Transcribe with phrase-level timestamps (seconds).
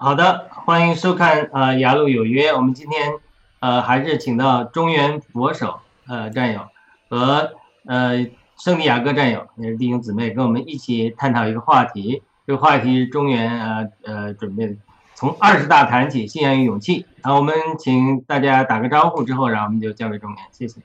[0.00, 2.50] 好的，欢迎收看呃雅鲁有约。
[2.50, 3.14] 我们今天
[3.58, 6.60] 呃还是请到中原佛手呃战友
[7.08, 7.50] 和
[7.84, 8.24] 呃
[8.56, 12.22] 圣地亚哥战友，也是弟兄姊妹，跟我们一起探讨一个话题。
[12.46, 14.76] 这个话题是中原呃呃准备的，
[15.16, 17.04] 从二十大谈起，信仰与勇气。
[17.22, 20.80] 好，我们请大家打个招呼之后，然后我们就交给中原，谢谢。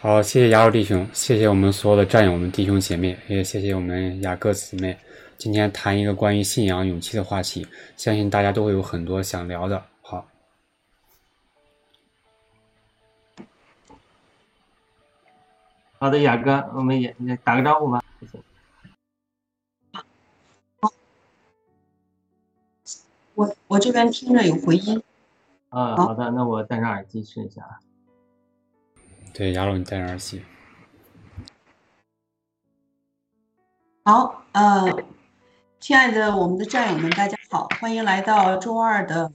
[0.00, 4.96] 好，谢谢雅鲁弟兄，谢谢我们所有的战友们、弟兄姐妹，也谢谢我们雅各姊妹。
[5.38, 7.64] 今天谈一个关于信仰、勇气的话题，
[7.96, 9.86] 相信大家都会有很多想聊的。
[10.02, 10.26] 好，
[16.00, 17.14] 好的，雅哥，我们也
[17.44, 18.02] 打个招呼吧。
[18.18, 18.42] 谢谢。
[23.36, 25.00] 我我这边听着有回音。
[25.68, 27.78] 啊，好的，那我戴上耳机试一下啊。
[29.32, 30.44] 对，雅鲁，你戴上耳机。
[34.02, 35.04] 好，呃。
[35.80, 39.30] 亲爱的我们的战友们，大家好，欢迎来到周二的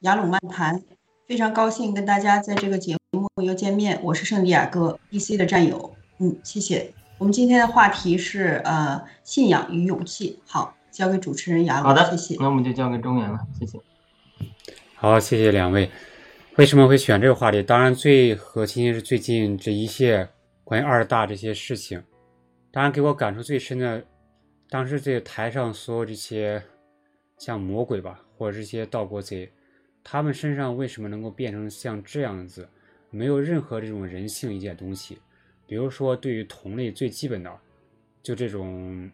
[0.00, 0.82] 雅鲁漫谈。
[1.26, 5.94] 非常高兴跟大家在这个节目又见面，我是圣地亚哥 DC 的战友。
[6.18, 6.92] 嗯，谢谢。
[7.16, 10.40] 我们今天的话题是呃信仰与勇气。
[10.44, 11.86] 好，交给主持人雅鲁。
[11.86, 12.36] 好的，谢谢。
[12.40, 13.78] 那我们就交给中原了，谢谢。
[14.96, 15.88] 好，谢谢两位。
[16.56, 17.62] 为什么会选这个话题？
[17.62, 20.28] 当然最核心是最近这一切
[20.64, 22.02] 关于二大这些事情。
[22.72, 24.04] 当然给我感触最深的。
[24.74, 26.60] 当时这台上所有这些
[27.38, 29.48] 像魔鬼吧，或者这些盗国贼，
[30.02, 32.68] 他们身上为什么能够变成像这样子，
[33.08, 35.18] 没有任何这种人性一点东西？
[35.64, 37.56] 比如说，对于同类最基本的，
[38.20, 39.08] 就这种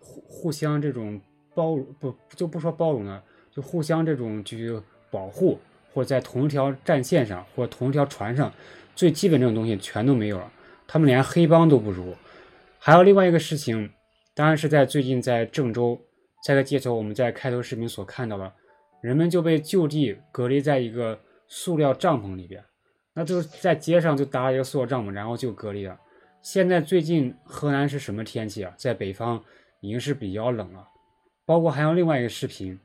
[0.00, 1.20] 互互相这种
[1.54, 3.22] 包容不就不说包容了，
[3.52, 4.76] 就互相这种去
[5.08, 5.60] 保护，
[5.94, 8.52] 或者在同一条战线上，或者同一条船上，
[8.96, 10.52] 最基本这种东西全都没有了。
[10.88, 12.16] 他们连黑帮都不如。
[12.80, 13.88] 还有另外一个事情。
[14.32, 16.00] 当然是在最近，在郑州，
[16.44, 18.50] 在个街头，我们在开头视频所看到的，
[19.02, 21.18] 人们就被就地隔离在一个
[21.48, 22.64] 塑料帐篷里边，
[23.12, 25.98] 那就是在街上就搭一个塑料帐篷，然后就隔离了。
[26.40, 28.72] 现在最近河南是什么天气啊？
[28.78, 29.42] 在北方
[29.80, 30.88] 已经是比较冷了。
[31.44, 32.78] 包括还有另外一个视频，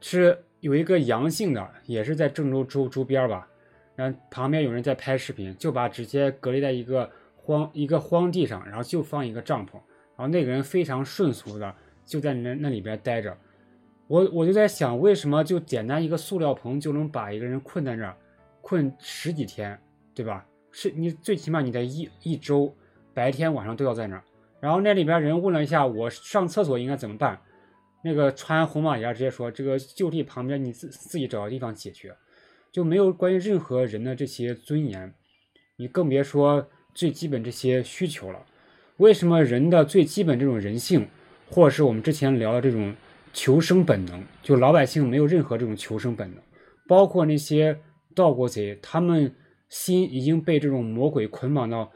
[0.00, 3.48] 是有一个阳性的，也是在郑州周周边吧，
[3.96, 7.10] 然后旁边有人在拍视频，就把直接隔离在一个。
[7.48, 9.72] 荒一个荒地上，然后就放一个帐篷，
[10.16, 11.74] 然后那个人非常顺俗的
[12.04, 13.34] 就在那那里边待着。
[14.06, 18.14] 我我就在想，为什么就简单一个塑料棚就能把一个人困在那儿，
[18.60, 19.80] 困十几天，
[20.14, 20.46] 对吧？
[20.70, 22.76] 是你最起码你得一一周，
[23.14, 24.22] 白天晚上都要在那儿。
[24.60, 27.40] 然后那里边人问了一下，我上厕所应该怎么办？
[28.04, 32.14] 那个穿红马甲直接说，这个就地旁边你自自己找个地方解决，
[32.70, 35.14] 就没有关于任何人的这些尊严，
[35.76, 36.68] 你更别说。
[36.98, 38.44] 最基本这些需求了，
[38.96, 41.06] 为什么人的最基本这种人性，
[41.48, 42.92] 或者是我们之前聊的这种
[43.32, 46.42] 求生本能，就老百姓没有任何这种求生本能，
[46.88, 47.78] 包括那些
[48.16, 49.32] 盗国贼，他们
[49.68, 51.92] 心已经被这种魔鬼捆绑到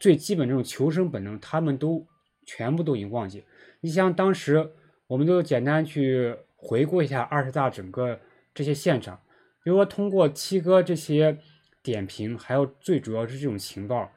[0.00, 2.04] 最基本这种求生本能，他们都
[2.44, 3.44] 全部都已经忘记。
[3.82, 4.68] 你像当时，
[5.06, 8.18] 我们都简单去回顾一下二十大整个
[8.52, 9.20] 这些现场，
[9.62, 11.38] 比如说通过七哥这些
[11.84, 14.10] 点评，还有最主要是这种情报。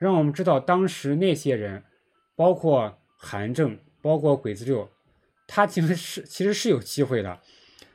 [0.00, 1.84] 让我们知道，当时那些人，
[2.34, 4.88] 包括韩正，包括鬼子六，
[5.46, 7.38] 他其实是其实是有机会的，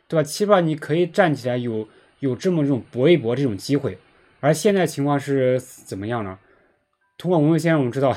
[0.08, 0.24] 对吧？
[0.24, 3.98] 起码你可以站起来，有有这么这种搏一搏这种机会。
[4.40, 6.38] 而现在情况是怎么样呢？
[7.18, 8.16] 通过文文先生，我们知道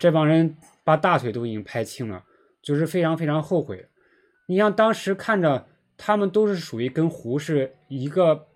[0.00, 2.24] 这帮人把大腿都已经拍青了，
[2.60, 3.86] 就是非常非常后悔。
[4.46, 8.48] 你像当时看着他们都是属于跟胡是一个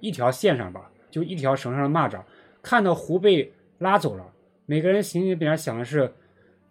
[0.00, 2.22] 一条线上吧，就一条绳上的蚂蚱，
[2.62, 3.52] 看到胡被。
[3.78, 4.24] 拉走了，
[4.66, 6.06] 每个人心里边想的是，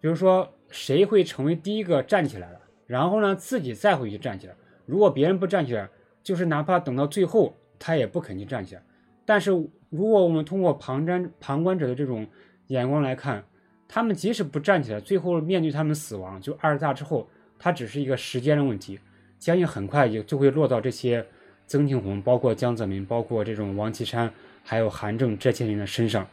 [0.00, 4.54] 比如说谁会成为第一个站起来的，然后呢自己再回去站起来。
[4.86, 5.88] 如果别人不站起来，
[6.22, 8.82] 就是哪怕等到最后，他也不肯去站起来。
[9.24, 9.50] 但是
[9.90, 12.26] 如果我们通过旁观旁观者的这种
[12.66, 13.44] 眼光来看，
[13.88, 17.28] 他们即使不站起来，最后面对他们死亡，就二十大之后，
[17.58, 18.98] 它只是一个时间的问题，
[19.38, 21.24] 相信很快就就会落到这些
[21.66, 24.30] 曾庆红，包括江泽民，包括这种王岐山，
[24.62, 26.26] 还有韩正这些人的身上。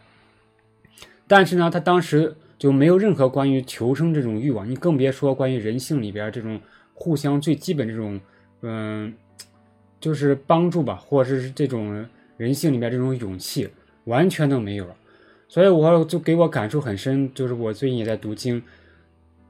[1.31, 6.59] 但是呢，他当时就没有任何关于求生这种欲望，你更别说关于人性里边这种
[6.93, 8.19] 互相最基本这种，
[8.63, 9.13] 嗯，
[9.97, 12.05] 就是帮助吧，或者是这种
[12.35, 13.69] 人性里面这种勇气，
[14.03, 14.95] 完全都没有了。
[15.47, 18.61] 所以我就给我感触很深，就是我最近也在读经，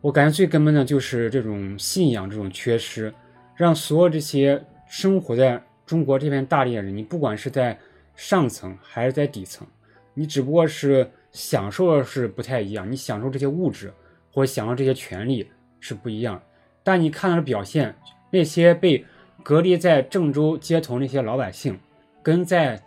[0.01, 3.12] 我感觉最根本的就是这种信仰这种缺失，
[3.56, 7.79] 让所有这些生活在中国这片大地的人，你不管是在
[8.15, 9.65] 上层还是在底层，
[10.13, 13.94] 你只不过是享受的是不太一样，你享受这些物质
[14.32, 16.42] 或者享受这些权利是不一样，
[16.84, 17.96] 但你看到的表现，
[18.30, 19.06] 那些被。
[19.44, 21.80] 隔离在郑州街头那些老百姓，
[22.22, 22.80] 跟在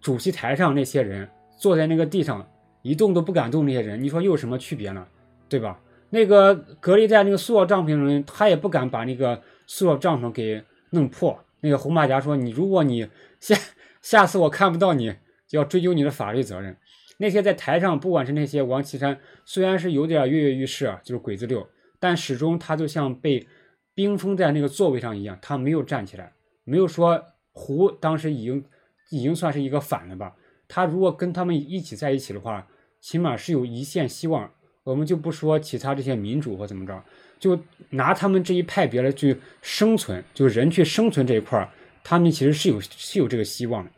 [0.00, 2.48] 主席台上那些人坐在那个地上
[2.82, 5.04] 一动都不敢动那些人，你说又有什么区别呢？
[5.48, 5.80] 对吧？
[6.10, 11.36] 那个隔离在那个塑料帐篷的人，他也不敢把那个塑料帐篷给弄破。
[11.58, 13.08] 那个红马甲说：“你如果你
[13.40, 13.56] 下
[14.00, 15.12] 下次我看不到你，
[15.48, 16.76] 就要追究你的法律责任。”
[17.18, 21.66] 那些在台上，不管是那些王岐山，虽然是有点跃跃欲试啊，就是鬼子六，
[21.98, 23.46] 但始终他就像被。
[23.94, 26.32] 冰封在那个座位上一样，他没有站起来，
[26.64, 28.64] 没有说胡当时已经
[29.10, 30.34] 已经算是一个反了吧。
[30.66, 32.66] 他如果跟他们一起在一起的话，
[33.02, 34.50] 起码是有一线希望。
[34.84, 37.04] 我们就不说其他这些民主或怎么着，
[37.38, 41.68] 就拿他们这一派别来去生存，就人去生存这一块儿，
[42.02, 43.90] 他们其实是有是有这个希望的。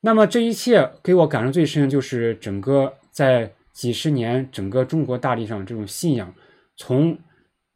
[0.00, 6.34] 那么这一切给我感受最深的就是整个在几十年整个中国大地上这种信仰
[6.76, 7.18] 从。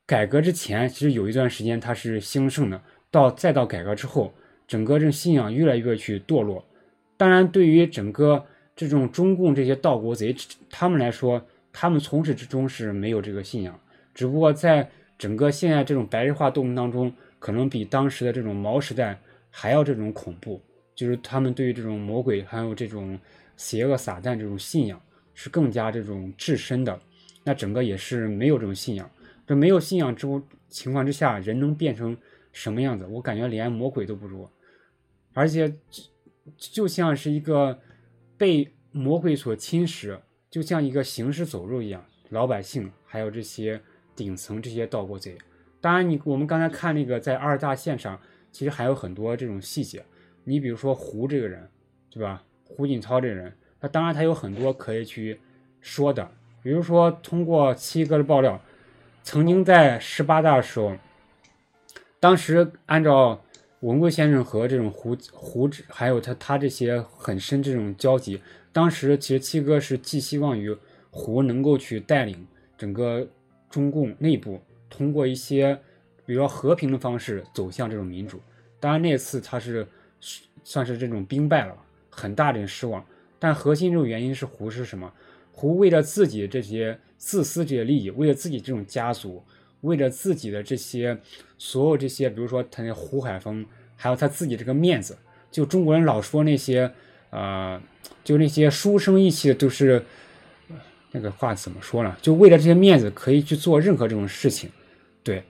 [0.07, 4.35] 改革之前，其实有一段时间它是兴盛的，到再到改革之后，
[4.67, 6.67] 整个这信仰越来越去堕落。
[7.17, 10.35] 当然，对于整个这种中共这些盗国贼，
[10.69, 11.41] 他们来说，
[11.73, 13.79] 他们从始至终是没有这个信仰，
[14.13, 19.17] 只不过在整个现在这种白热化斗争当中，可能比当时的这种毛时代
[19.49, 20.61] 还要这种恐怖，
[21.01, 23.19] 就是他们对于这种魔鬼还有这种
[23.57, 25.01] 邪恶撒旦这种信仰
[25.33, 27.01] 是更加这种至深的。
[27.43, 29.11] 那整个也是没有这种信仰。
[29.47, 30.27] 这没有信仰之
[30.69, 32.15] 情况之下，人能变成
[32.53, 33.07] 什么样子？
[33.07, 34.47] 我感觉连魔鬼都不如，
[35.33, 36.05] 而且就
[36.59, 37.81] 就像是一个
[38.37, 42.05] 被魔鬼所侵蚀，就像一个行尸走肉一样。
[42.29, 43.81] 老百姓还有这些
[44.15, 45.39] 顶层这些盗国贼，
[45.81, 48.21] 当然你我们刚才看那个在二大线上，
[48.53, 50.05] 其实还有很多这种细节。
[50.51, 51.69] 你比如说胡这个人，
[52.11, 52.43] 对吧？
[52.65, 55.39] 胡锦涛这个人，那当然他有很多可以去
[55.81, 56.29] 说的，
[56.61, 58.61] 比如说通过七哥的爆料。
[59.23, 60.97] 曾经在十八大的时候，
[62.19, 63.41] 当时按照
[63.81, 68.41] 文贵先生和这种胡胡还有他他这些很深这种交集，
[68.73, 70.77] 当时其实七哥是寄希望于
[71.11, 72.45] 胡能够去带领
[72.77, 73.25] 整个
[73.69, 75.79] 中共内部通过一些
[76.27, 78.41] 比较和平的方式走向这种民主。
[78.81, 79.87] 当然那次他是
[80.65, 81.75] 算是这种兵败了，
[82.09, 83.05] 很大的失望。
[83.39, 85.13] 但核心这种原因是胡是什么？
[85.53, 86.99] 胡为了自己这些。
[87.23, 89.45] 自私这些利益，为了自己这种家族，
[89.83, 91.15] 为了自己的这些
[91.59, 93.63] 所有这些，比如说他那胡海峰，
[93.95, 95.15] 还有他自己这个面子，
[95.51, 96.91] 就中国人老说那些，
[97.29, 97.79] 呃，
[98.25, 100.03] 就那些书生意气的，都是
[101.11, 102.17] 那个话怎么说呢？
[102.23, 104.71] 就为了这些面子，可以去做任何这种事情。
[105.23, 105.45] 对，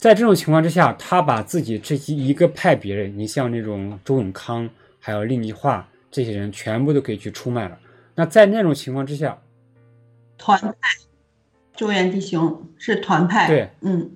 [0.00, 7.78] 在这种情况之下，他把自己这一一个派别人，你像那种周永康，还有令计划这些人，全部都可以去出卖了。
[8.14, 9.38] 那在那种情况之下。
[10.38, 10.74] 团派，
[11.76, 14.10] 周元弟兄是团派，对，嗯，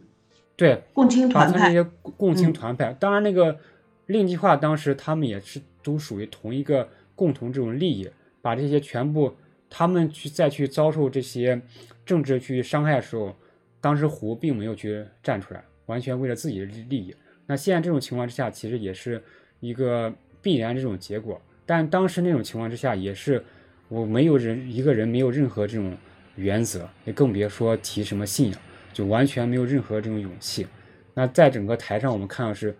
[0.56, 1.84] 对，共青团派，那些
[2.16, 3.58] 共青团派，当然那个
[4.06, 8.08] 令计划当时他们也是都属于同一个共同这种利益，
[8.40, 9.36] 把这些全部
[9.68, 11.60] 他们去再去遭受这些
[12.06, 13.36] 政治去伤害的时候，
[13.82, 17.14] 当时胡并没有去站出来，完全为了自己的利益。
[17.46, 19.22] 那现在这种情况之下，其实也是
[19.60, 23.44] 一个必然这种结果，但当时那种情况之下，也是
[23.88, 25.96] 我没有人一个人没有任何这种。
[26.36, 28.60] 原则，也更别说提什么信仰，
[28.92, 30.66] 就完全没有任何这种勇气。
[31.14, 32.76] 那在整个台上，我们看到是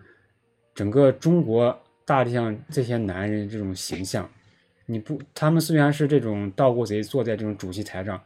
[0.74, 4.28] 整个中国大地上这些男人这种形象。
[4.86, 8.20] 你不，他们虽然是这种盗过贼坐在这种主席台上，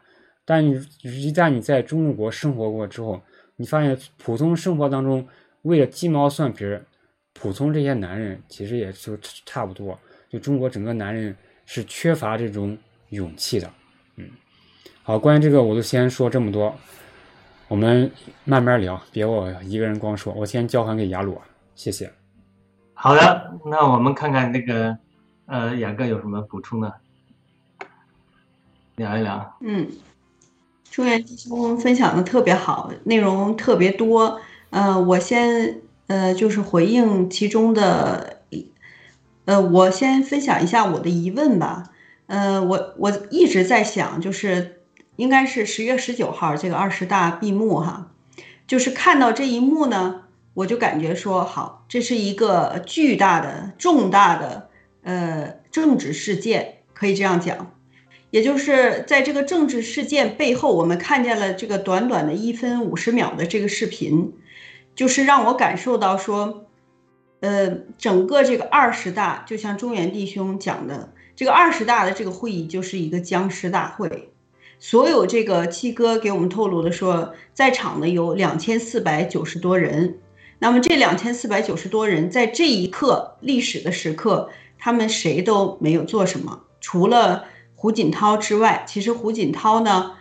[0.46, 0.66] 但
[1.02, 3.20] 一旦你在中国生活过之后，
[3.58, 5.26] 你发现普通生活当中
[5.62, 6.82] 为了鸡毛蒜皮儿，
[7.34, 9.98] 普通这些男人其实也就差不多。
[10.30, 11.36] 就中国整个男人
[11.66, 12.78] 是缺乏这种
[13.10, 13.70] 勇气的，
[14.16, 14.30] 嗯。
[15.02, 16.72] 好，关于这个我就先说这么多，
[17.66, 18.10] 我们
[18.44, 20.32] 慢慢聊，别我一个人光说。
[20.34, 21.40] 我先交还给雅鲁，
[21.74, 22.12] 谢谢。
[22.94, 24.96] 好的，那我们看看那个，
[25.46, 26.94] 呃，雅哥有什么补充的？
[28.96, 29.56] 聊一聊。
[29.62, 29.88] 嗯，
[30.90, 34.40] 中原弟兄分享的特别好，内容特别多。
[34.70, 38.42] 呃，我先呃就是回应其中的，
[39.44, 41.84] 呃，我先分享一下我的疑问吧。
[42.26, 44.74] 呃，我我一直在想，就是。
[45.18, 48.12] 应该是十月十九号这个二十大闭幕哈，
[48.68, 50.22] 就是看到这一幕呢，
[50.54, 54.68] 我就感觉说好，这是一个巨大的、重大的
[55.02, 57.72] 呃政治事件，可以这样讲。
[58.30, 64.34] 也就是在这个政治事件背后，我们看见了这个短短的一分五十秒的这个视频，
[64.94, 66.66] 就是让我感受到说，
[67.40, 74.30] 呃，整个这个二十大，就像中原弟兄讲的，这个二十大的这个会议就是一个僵尸大会。
[74.78, 80.18] 所有这个七哥给我们透露的说，在场的有两千四百九十多人。
[80.58, 87.46] 那么这两千四百九十多人，在这一刻历史的时刻，他们谁都没有做什么，除了。
[87.80, 90.16] 胡锦涛之外，其实胡锦涛呢，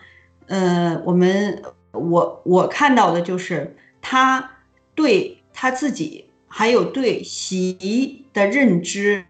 [0.46, 4.52] 呃，我们我我看到的就是他
[4.94, 9.26] 对他自己还有对习的认知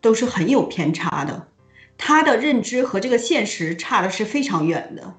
[0.00, 1.46] 都是很有偏差的，
[1.96, 5.14] 他的认知和这个现实差的是非常远的，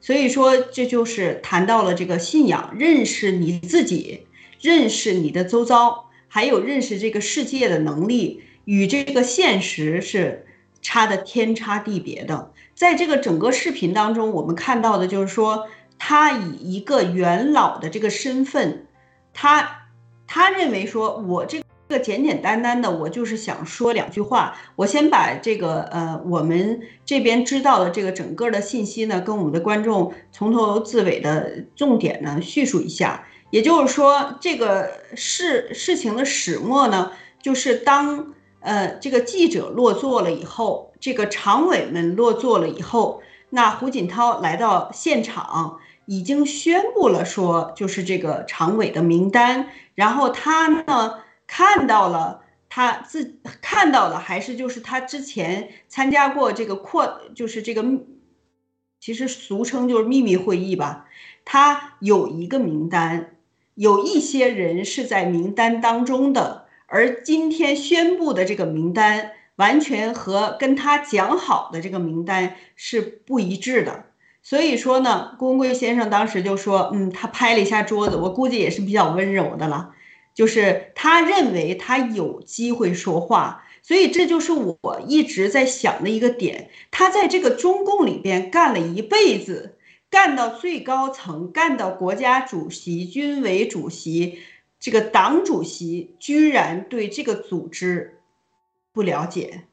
[0.00, 4.26] 所以说这就是谈到了这个信仰，认识你自己，
[4.62, 10.46] 认识你的周遭，还有认识这个世界的能力与这个现实是。
[10.82, 15.68] 差的天差地别的，在这个整个视频当中，我们看到的就是说，
[15.98, 18.86] 他以一个元老的这个身份，
[19.34, 19.86] 他
[20.26, 24.56] 他认为说，我这个简简单单的，我就是想说两句话。
[24.74, 33.26] 我先把这个呃，我们这边知道的这个整个的信息呢，跟我们的观众从头至尾的重点呢叙述一下。
[33.50, 38.32] 也就是说，这个事事情的始末呢，就是当。
[38.60, 49.68] 呃，这个记者落座了以后，这个常委们落座了以后，那胡锦涛来到现场，已经宣布了说，就是这个常委的名单。
[49.94, 57.82] 然后他呢看到了，他自看到了，还是就是他之前参加过这个扩，就是这个，
[59.00, 61.06] 其实俗称就是秘密会议吧。
[61.46, 63.36] 他有一个名单，
[63.74, 66.59] 有一些人是在名单当中的。
[66.90, 74.06] 而今天宣布的这个名单，完全和跟他讲好的这个名单是不一致的。
[74.42, 79.90] 所以说呢，郭文贵先生当时就说：“嗯，他拍了一下桌子，我估计也是比较温柔的了，
[80.34, 83.64] 就是他认为他有机会说话。
[83.82, 86.70] 所以这就是我一直在想的一个点。
[86.90, 89.78] 他在这个中共里边干了一辈子，
[90.10, 94.40] 干到最高层，干到国家主席、军委主席。”
[94.80, 98.18] 这个党主席居然对这个组织
[98.92, 99.64] 不了解，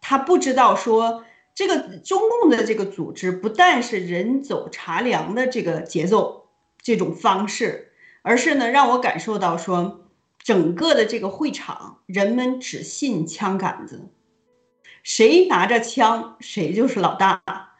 [0.00, 6.48] 他不知道说这个中共的这个组织不但是人走茶凉的这个节奏
[6.80, 14.08] 这种方式，而是呢让我感受到说整个的这个会场人们只信枪杆子，
[15.02, 17.73] 谁拿着枪谁就是老大。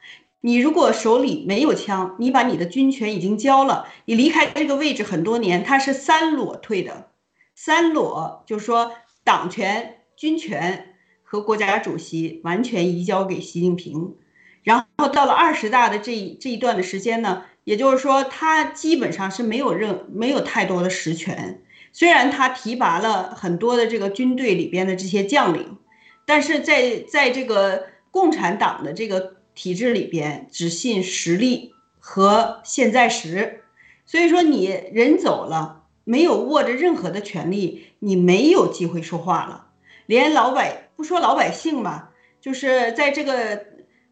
[0.46, 7.08] 你如果手里没有枪，你把你的军权已经交了，你离开这个位置很多年，他是三裸退的，
[7.54, 8.92] 三裸就是说
[9.24, 14.16] 党权、军权和国家主席完全移交给习近平，
[14.62, 25.78] 然后到了二十大的这一这一段的时间呢，也就是说他基本上是没有任没有太多的实权，虽然他提拔了很多的这个军队里边的这些将领，
[26.26, 29.34] 但是在在这个共产党的这个。
[29.54, 33.62] 体制里边只信实力和现在时，
[34.04, 39.68] 所以说你人走了，没有握着任何的权利，你没有机会说话了。
[40.06, 43.64] 连老百不说老百姓吧，就是在这个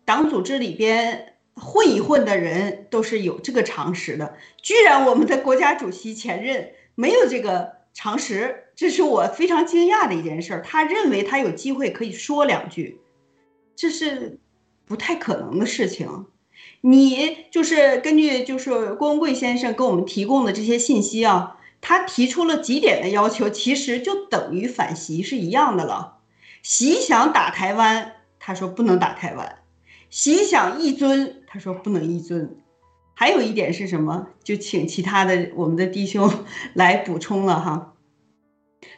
[0.04, 4.36] 党组织里边混一混的人都是有这个常识的。
[4.62, 10.62] 居然我们的国家主席前任没有这个常识，这是我非常惊讶的一件事。
[10.64, 13.00] 他认为他有机会可以说两句，
[13.74, 14.38] 这是。
[14.86, 16.26] 不太可能的事情，
[16.80, 26.18] 你就是根据就是郭文贵先生给我们提供的这些信息啊，他提出了几点的要求，其实就等于反习是一样的了。
[26.62, 29.46] 习想打台湾，他说不能打台湾；
[30.10, 32.56] 习想一尊，他说不能一尊。
[33.14, 34.28] 还有一点是什么？
[34.42, 36.32] 就请其他的我们的弟兄
[36.74, 37.91] 来补充了哈。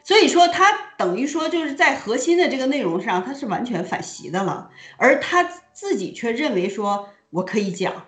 [0.03, 5.43] 所以说，他等于说就是在核心的这个内容上，他是完全反习的了，而他
[5.73, 8.05] 自己却认为说，我可以讲，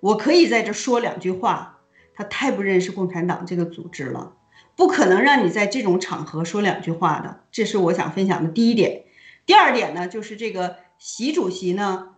[0.00, 1.80] 我可以在这说两句话。
[2.14, 4.34] 他太不认识共产党这个组织了，
[4.76, 7.40] 不可能让你在这种场合说两句话的。
[7.50, 9.04] 这是我想分享的第一点。
[9.46, 12.10] 第二点呢，就是这个习主席呢，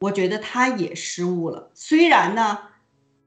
[0.00, 1.70] 我觉得他也失误了。
[1.74, 2.58] 虽然呢，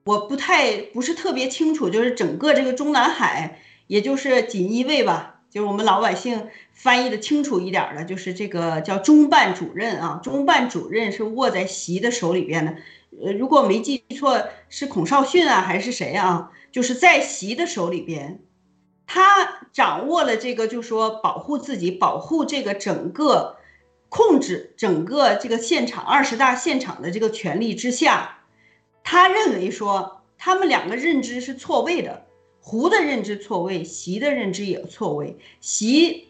[0.03, 3.61] 我不太不是特别清楚，就是整个这个中南海。
[3.89, 10.19] 也就是锦衣卫吧，就是我们老百姓翻译的清楚一点的，就是这个叫中办主任啊。
[10.21, 12.75] 中办主任是握在习的手里边的，
[13.25, 16.51] 呃，如果没记错是孔少迅啊还是谁啊？
[16.71, 18.43] 就是在习的手里边，
[19.07, 23.57] 他掌握了这个，就说保护自己，保护这个整个，
[24.07, 28.41] 控制整个这个现场二十大现场的这个权利之下，
[29.03, 32.27] 他认为说他们两个认知是错位的，
[32.61, 35.37] 胡的认知错位，习的认知也错位。
[35.59, 36.27] 习，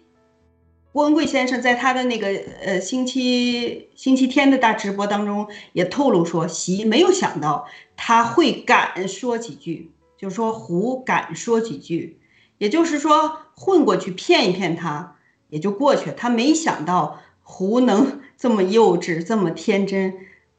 [0.92, 2.28] 郭文贵先生在他的那个
[2.63, 12.20] 呃星期星期天的大直播当中也透露说，习没有想到他会敢说几句，就是说胡敢说几句。
[12.58, 15.15] 也就是说，混过去骗一骗他，
[15.50, 16.12] 也就过去。
[16.18, 20.13] 他没想到胡能这么幼稚，这么天真，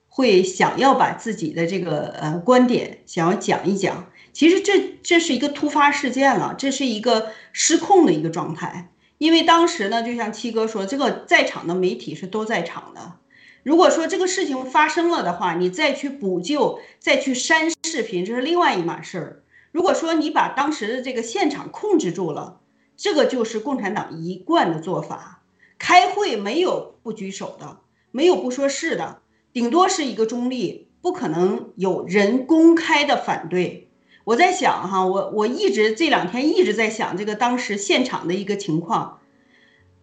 [0.09, 4.10] 会想要把自己的这个呃观点想要讲一讲。
[4.41, 8.91] 其实这这是一个突发事件了，这是一个失控的一个状态。
[9.19, 13.19] 因为当时呢，就像七哥说，这个在场的媒体是都在场的。
[13.63, 19.43] 如果说这个事情发生了的话，你再去补救，再去删视频，这是另外一码事儿。
[19.73, 22.61] 如果说你把当时的这个现场控制住了，
[22.97, 25.43] 这个就是共产党一贯的做法。
[25.79, 29.19] 开会没有不举手的，没有不说是的，
[29.53, 33.89] 顶多是一个中立，不可能有人公开的反对。
[34.25, 39.19] 我在想哈，我我一直这两天一直在想这个当时现场的一个情况。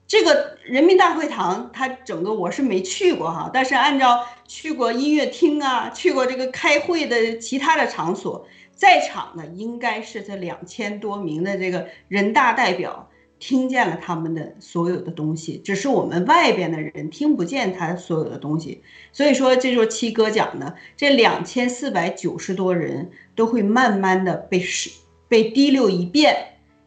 [0.08, 8.48] 这个人民大会堂，它整个我是没去过哈，但是按照去过音乐厅啊，去过这个开会的其他的场所。
[8.74, 18.82] 在场的应该是这两千多名的这个人大代表听见了他们的所有的东西，只是我们外边的人听不见他所有的东西。
[19.12, 24.90] 所以说，这就是七哥讲的，这两千四百九十多人都会慢慢的被是
[25.28, 26.36] 被滴溜一遍，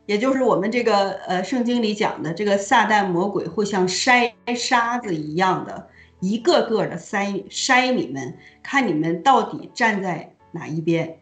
[0.06, 5.88] 也就是我们这个呃圣经里讲的这个撒旦魔鬼会像筛沙子一样的，
[6.20, 11.18] 一个个的筛筛你们，看你们到底站在哪一边。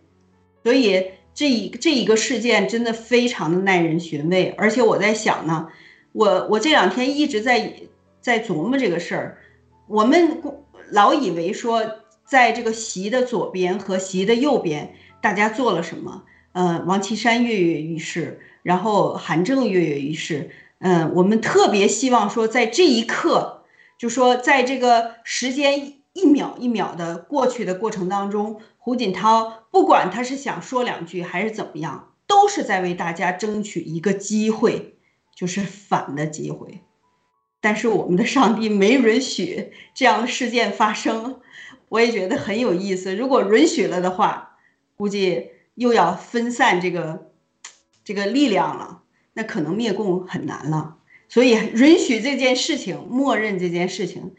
[0.64, 1.04] 所以
[1.38, 5.68] 这一这一个事件真的非常的耐人寻味，而且我在想呢，
[6.10, 7.74] 我我这两天一直在
[8.20, 9.38] 在琢磨这个事儿。
[9.86, 10.42] 我们
[10.90, 11.80] 老以为说，
[12.24, 16.24] 在这个席的左边和席的右边，大家做了什么？
[16.54, 20.50] 嗯，王岐山跃跃欲试，然后韩正跃跃欲试。
[20.80, 23.62] 嗯，我们特别希望说，在这一刻，
[23.96, 28.60] 就说在这个时间一秒一秒的过去的过程当中。
[28.76, 34.98] 胡锦涛不管他是想说两句还是怎么样，都是在为大家争取一个机会，
[35.36, 36.80] 就是反的机会。
[37.60, 41.40] 但是我们的上帝没允许这样的事件发生，
[41.88, 43.14] 我也觉得很有意思。
[43.14, 44.56] 如果允许了的话，
[44.96, 47.32] 估计又要分散这个
[48.04, 49.02] 这个力量了，
[49.34, 50.96] 那可能灭共很难了。
[51.28, 54.34] 所以允许这件事情，默认这件事情，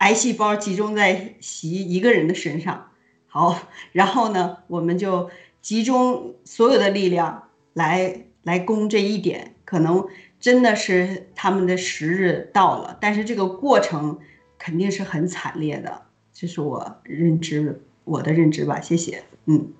[0.00, 2.88] 癌细胞集中在习一个人的身上。
[3.26, 3.56] 好，
[3.92, 5.30] 然后呢，我们就
[5.62, 10.04] 集中所有的力量来来攻这一点，可能
[10.40, 14.18] 真的是他们的时日到了，但是这个过程
[14.58, 19.72] 肯定是很惨烈的，这是我认知我的认知吧，谢谢，嗯，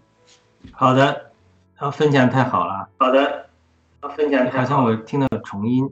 [0.70, 1.32] 好的，
[1.74, 3.48] 他，分享太好了，好的，
[4.00, 5.90] 他，分享好像我听到了重音，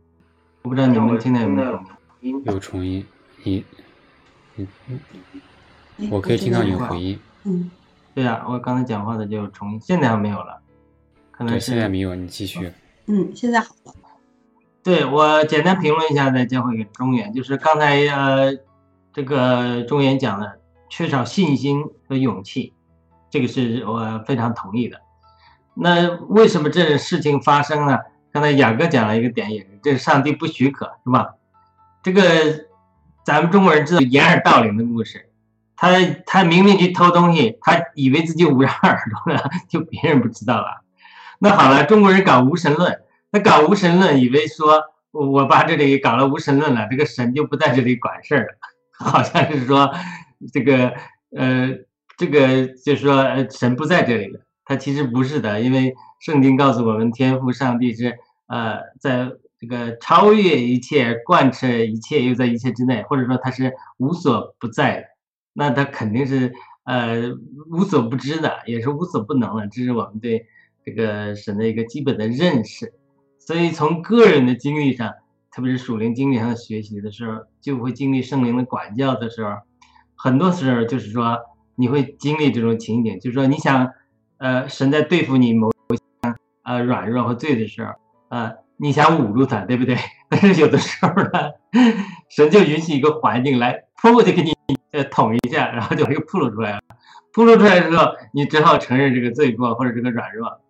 [0.62, 1.86] 我不知道你们听到有没有重
[2.20, 3.04] 音，有重音，
[3.42, 3.64] 一，
[4.58, 5.00] 嗯
[5.96, 7.18] 嗯，我可以听到有回音。
[7.44, 7.70] 嗯，
[8.14, 10.60] 对呀，我刚才讲话的就重，现在还没有了，
[11.30, 12.72] 可能是现在没有，你继续。
[13.06, 13.94] 嗯，现在好了。
[14.82, 18.52] 对我简单评论一下，再交回给中原，就是刚才呃，
[19.12, 22.72] 这个中原讲的缺少信心和勇气，
[23.30, 25.00] 这个是我非常同意的。
[25.74, 27.98] 那为什么这事情发生呢？
[28.30, 31.34] 刚才雅哥讲了一个点，也是这是上帝不许可，是吧？
[32.02, 32.22] 这个
[33.28, 35.28] 咱们中国人知道掩耳盗铃的故事。
[35.76, 35.90] 他
[36.24, 40.82] 他明明去偷东西，他以为自己捂上耳朵了， 就别人不知道了。
[41.38, 48.54] 那好了，中国人搞无神论，他搞无神论，以为说我我把这里搞了无神论了，这个神就不在这里管事儿了，
[48.98, 49.92] 好像是说
[50.50, 50.94] 这个
[51.36, 51.68] 呃
[52.16, 54.40] 这个就是说神不在这里了。
[54.64, 65.06] 他其实不是的，因为圣经告诉我们，天父上帝是呃在这个超越一切、贯彻一切，又在一切之内，或者说他是无所不在的。
[65.52, 66.52] 那他肯定是
[66.84, 67.32] 呃
[67.70, 70.46] 无所不知的，也是无所不能的，这是我们对
[70.84, 72.94] 这个神的一个基本的认识。
[73.38, 75.12] 所以从个人的经历上，
[75.50, 79.50] 特别是属灵经历上学习的时候，就会经历圣灵的管教的时候，
[80.14, 81.38] 很多时候就是说
[81.74, 83.90] 你会经历这种情景，就是说你想
[84.36, 85.72] 呃神在对付你某
[86.62, 87.92] 呃软弱和罪的时候，
[88.28, 89.96] 呃你想捂住他，对不对？
[90.30, 91.52] 但是有的时候呢，
[92.28, 94.56] 神就允许一个环境来扑过去给你。
[94.90, 96.80] 呃，捅一下，然后就又暴露出来了。
[97.34, 100.60] 暴露出来之后，你只好承认这个罪过或者这个软弱。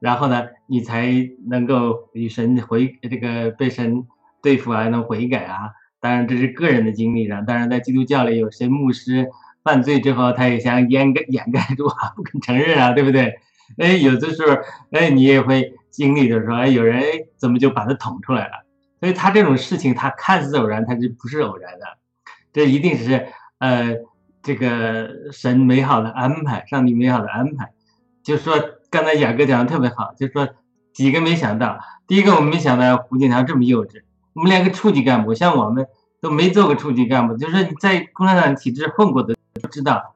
[0.00, 1.12] 然后呢，你才
[1.46, 4.06] 能够与神回这个被神
[4.42, 5.72] 对付啊，能悔改啊。
[6.00, 7.42] 当然这是个人的经历了。
[7.46, 9.28] 当然在基督教里，有些牧师
[9.62, 13.34] 犯罪之后，他也想掩盖掩盖住啊，不肯承认啊，对不对？
[13.78, 14.56] 哎，有的时候，
[14.92, 17.02] 哎，你也会经历的时候，哎，有人
[17.36, 18.52] 怎么就把他捅出来了？
[19.00, 21.86] 所以他这种事情，他看似偶然，他就不是偶然的，
[22.52, 23.26] 这一定是
[23.58, 23.96] 呃，
[24.42, 27.72] 这个神美好的安排，上帝美好的安排。
[28.22, 28.54] 就说，
[28.90, 30.48] 刚才雅哥讲的特别好，就说
[30.92, 34.02] 几个没想到，第一个我们没想到胡锦涛这么幼稚，
[34.34, 35.86] 我们连个处级干部，像我们
[36.20, 40.14] 都没做过处级干部，就是你在共产党体制混过的都知道，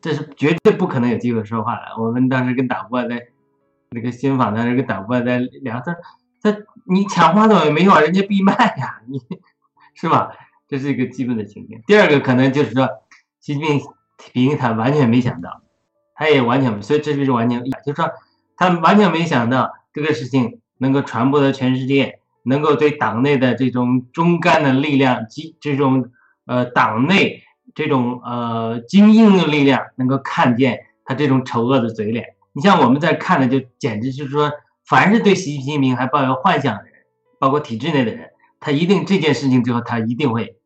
[0.00, 2.02] 这是绝对不可能有机会说话的。
[2.02, 3.22] 我们当时跟导播在
[3.92, 5.96] 那个新访的那个导播在聊，他
[6.42, 9.20] 他你抢话筒也没用啊，人家闭麦呀，你
[9.94, 10.32] 是吧？
[10.68, 11.82] 这是一个基本的情形。
[11.86, 12.88] 第二个可能就是说，
[13.40, 13.80] 习近
[14.32, 15.62] 平他完全没想到。
[16.14, 18.08] 他也完全，所以这就是完全，就是说，
[18.56, 26.10] 他完全没想到这个事情能够传播到全世界，能够对党内的这种中干的力量及这种
[26.46, 27.42] 呃党内
[27.74, 32.36] 这种呃精英的力量能够看见他这种丑恶的嘴脸。
[32.52, 34.52] 你像我们在看的，就简直就是说，
[34.84, 36.92] 凡是对习近平还抱有幻想的人，
[37.38, 40.58] 包括体制内的人，他一定这件事情之后，他一定会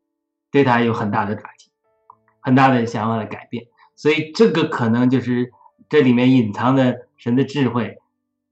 [0.51, 1.71] 对他有很大的打击，
[2.41, 3.65] 很大的想法的改变。
[3.95, 5.51] 所以这个可能就是
[5.89, 7.97] 这里面隐藏的神的智慧，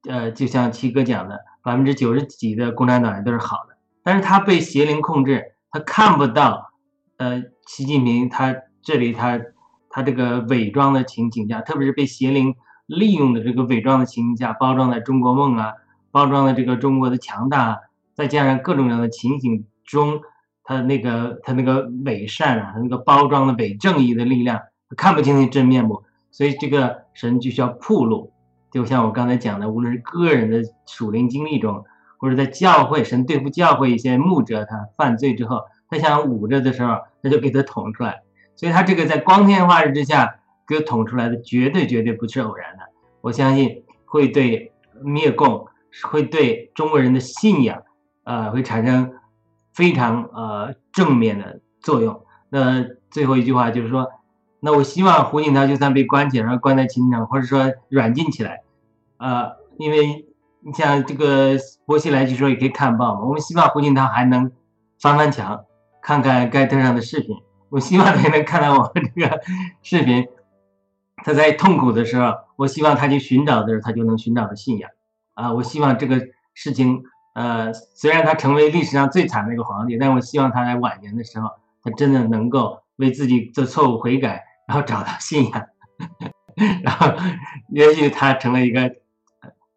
[0.09, 6.71] 呃，就像七哥讲的，百分之九十几的共产党员都是好的，但是他被邪灵控制，他看不到，
[7.17, 9.39] 呃，习近平他这里他
[9.89, 15.73] 他这个伪装的情景下，特别是被邪灵利用的这个伪装的情景下，包装的中国梦啊，
[16.11, 17.79] 包装的这个中国的强大，
[18.13, 20.21] 再加上各种各样的情景中，
[20.63, 24.61] 他那个他那个伪善啊，他那个包装的伪正义的力量。
[24.95, 28.31] 看不清你真面目，所以这个神就需要铺路。
[28.71, 31.83] 就像我刚才讲的，无论是个人的属灵经历中，
[32.17, 38.21] 或者在教会，神对付教会一些牧者，他犯罪之后，他想捂着的时候，他就给他捅出来。
[38.55, 42.83] 所以他这个在光天化日之下给捅出来的，绝对绝对不是偶然的。
[43.21, 44.71] 我相信会对
[45.03, 45.67] 灭共，
[46.03, 47.81] 会对中国人的信仰，
[48.23, 49.13] 呃，会产生
[49.73, 52.25] 非常呃正面的作用。
[52.49, 54.07] 那最后一句话就是说。
[54.61, 58.63] 那我希望胡锦涛就算被关起来，关在秦城，或者说软禁起来，
[59.17, 60.25] 呃，因为
[60.61, 61.51] 你像这个
[61.85, 63.21] 薄熙来就说也可以看报嘛。
[63.25, 64.51] 我们希望胡锦涛还能
[64.99, 65.65] 翻翻墙，
[66.01, 67.37] 看看盖特上的视频。
[67.69, 69.39] 我希望他能看到我们这个
[69.83, 70.27] 视频。
[71.25, 74.91] 他在痛苦的时候，我希望他去寻找的时候，他就能寻找到信仰。
[75.33, 76.21] 啊，我希望这个
[76.53, 77.01] 事情，
[77.33, 81.49] 呃，虽然他成为历史上最惨的一个皇帝，但我希望他在晚年的时候，
[81.83, 84.43] 他真的能够为自己的错误悔改。
[84.67, 85.67] 然后找到信仰，
[86.83, 87.13] 然后
[87.69, 88.95] 也许他成了一个，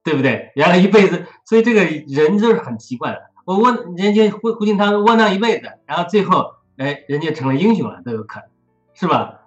[0.03, 0.51] 对不对？
[0.55, 3.21] 原来一辈子，所以这个人就是很奇怪的。
[3.45, 8.49] 我问人家胡胡锦涛窝囊一辈子，然后最后哎，人家成了英雄了，都有可能，
[8.95, 9.38] 是吧？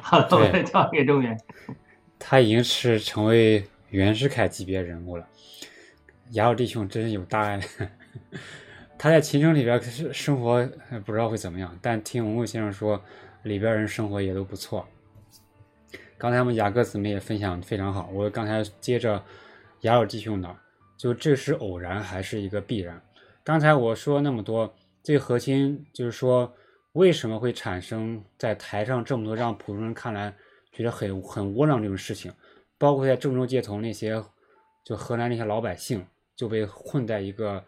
[0.00, 1.38] 好了，我再交给中原。
[2.18, 5.26] 他已经是成为袁世凯级别人物了。
[6.32, 7.60] 雅鲁弟兄真是有大爱。
[8.98, 10.66] 他在秦城里边是生活
[11.04, 13.02] 不知道会怎么样，但听文贵先生说。
[13.42, 14.84] 里边人生活也都不错。
[16.18, 18.10] 刚才我们雅各姊妹也分享非常好。
[18.12, 19.22] 我刚才接着
[19.82, 20.56] 雅尔弟兄的，
[20.96, 23.00] 就这是偶然还是一个必然？
[23.44, 26.52] 刚才我说那么多，最核心就是说，
[26.96, 30.34] 为什么会产生在台上这么多让普通人看来
[30.72, 32.32] 觉得很很窝囊这种事情？
[32.78, 34.22] 包括在郑州街头那些，
[34.84, 36.04] 就河南那些老百姓
[36.34, 37.62] 就被混在一个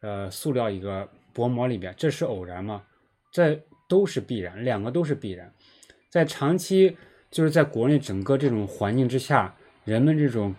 [0.00, 2.82] 呃塑料一个薄膜里边，这是偶然吗？
[3.30, 3.60] 这？
[3.90, 5.52] 都是必然，两个都是必然。
[6.08, 6.96] 在长期
[7.28, 9.52] 就是在国内整个这种环境之下，
[9.84, 10.54] 人们这种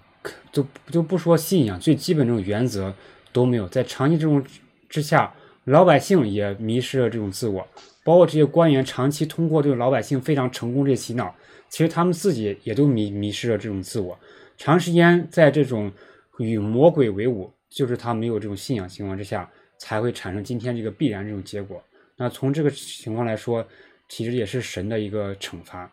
[0.51, 2.93] 就就不说信仰，最基本这种原则
[3.31, 3.69] 都没有。
[3.69, 4.45] 在长期这种
[4.89, 5.33] 之下，
[5.65, 7.67] 老百姓也迷失了这种自我，
[8.03, 11.33] 包括这些官员长期通过这个老百姓非常成功这些洗脑，
[11.69, 14.17] 其实他们自己也都迷迷失了这种自我。
[14.57, 15.91] 长时间在这种
[16.39, 21.81] 与魔鬼为伍，就是他没有这种信仰情况之下，才会产生今天这个必然这种结果。
[22.17, 23.65] 那从这个情况来说，
[24.09, 25.91] 其实也是神的一个惩罚。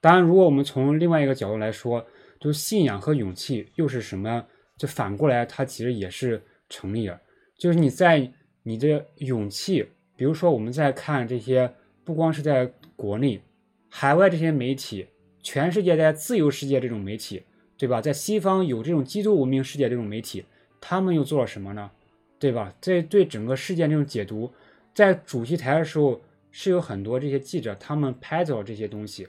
[0.00, 2.04] 当然，如果我们从另外一个角度来说，
[2.40, 4.44] 就信仰和勇气又是什么？
[4.76, 7.20] 就反过来，它其实也是成立的。
[7.56, 8.28] 就是你在
[8.62, 13.42] 你的勇气，比如说我们在看这些，不光是在国内、
[13.88, 15.06] 海外这些媒体，
[15.42, 17.42] 全世界在自由世界这种媒体，
[17.76, 18.00] 对吧？
[18.00, 20.44] 在西方有这种基督文明世界这种媒体，
[20.80, 21.90] 他们又做了什么呢？
[22.38, 22.74] 对吧？
[22.80, 24.52] 在对整个事件这种解读。
[24.94, 26.20] 在主席台的时候，
[26.50, 29.26] 是有很多这些记者，他们拍走这些东西。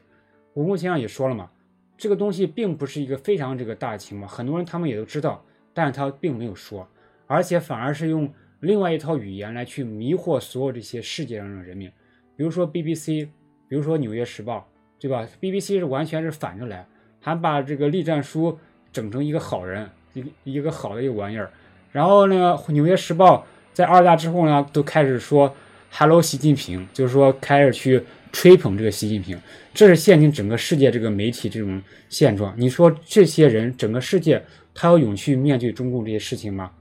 [0.56, 1.50] 吴公先生也说了嘛，
[1.98, 5.44] 这个东西并不是一个非常这个大的情报，很多人他们也都知道，
[5.74, 6.88] 但是他并没有说，
[7.28, 8.32] 而且反而是用
[8.64, 11.90] 另外一套语言来去迷惑所有这些世界上的人民，
[12.38, 13.28] 比如说 BBC，
[13.68, 14.66] 比如说纽约时报，
[14.98, 16.88] 对吧？BBC 是完全是反着来，
[17.20, 18.58] 还把这个栗战书
[18.94, 21.52] 整成一个好人，一个一个好的一个玩意儿，
[21.92, 25.54] 然后呢，纽约时报在二大之后呢，都开始说
[25.92, 28.02] “Hello 习近平”，就是说开始去。
[28.36, 29.40] 吹捧这个习近平，
[29.76, 32.52] 这是现今整个世界这个媒体这种现状。
[32.58, 36.72] 你说这些人，整个世界他有勇气面对中共这些事情吗？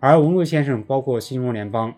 [0.00, 1.94] 而文贵先生，包括新中国联邦，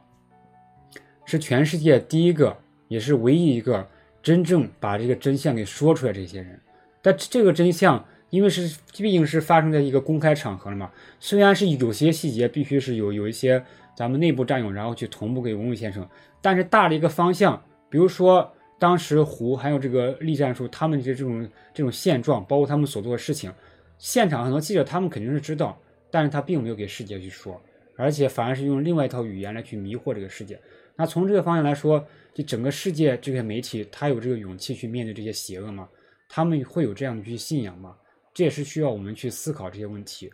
[1.25, 2.57] 是全世界第一个，
[2.89, 3.87] 也是唯一一个
[4.23, 6.61] 真正把这个真相给说出来这些人。
[7.03, 13.63] 但这个真相，因为是毕竟是发生在一个公开场合了嘛，虽然是有些细节必须是有有一些
[13.97, 16.09] 咱们内部战友，然后去同步给文贵先生，
[16.41, 18.53] 但是大的一个方向，比如说。
[18.81, 23.53] 当时胡还有这个栗战书，他们的这种这种现状，包括他们所做的事情，
[23.99, 25.79] 现场很多记者他们肯定是知道，
[26.11, 27.61] 但是他并没有给世界去说，
[28.01, 30.61] 而且反而是用另外一套语言来去迷惑这个世界。
[30.97, 35.89] 那从这个方向来说，就整个世界这些媒体，他有这个勇气去面对这些邪恶吗？
[36.29, 37.95] 他们会有这样的去信仰吗？
[38.33, 40.29] 这也是需要我们去思考这些问题。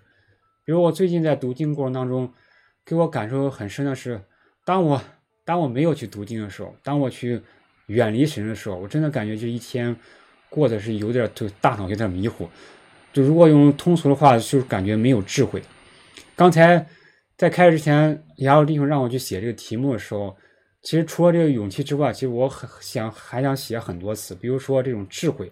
[0.65, 2.33] 比如我最近在读经过程当中，
[2.85, 4.21] 给我感受很深的是，
[4.65, 5.03] 当我
[5.45, 7.43] 当我没有去读经的时候，当我去。
[7.87, 9.95] 远离神的时候，我真的感觉这一天
[10.49, 12.49] 过的是有点，就大脑有点迷糊。
[13.13, 15.63] 就如果用通俗的话，就是感觉没有智慧。
[16.35, 16.85] 刚才
[17.37, 20.37] 在开始之前，雅鲁弟兄让我去写这个题目的时候，
[20.83, 25.51] 其实除了这个勇气之外，其实我很想还想写很多词，比如说这种智慧，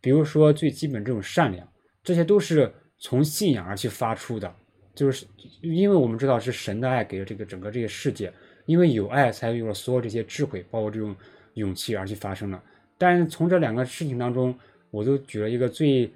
[0.00, 1.66] 比如说最基本这种善良，
[2.02, 4.54] 这些都是从信仰而去发出的。
[4.94, 5.26] 就是
[5.62, 8.32] 因为我们知道是神的爱给了这个整个这个世界，
[8.66, 11.14] 因为有爱才有了所有这些智慧，包括这种。
[11.54, 12.62] 勇气而去发生了，
[12.96, 14.58] 但是从这两个事情当中，
[14.90, 16.10] 我都举了一个最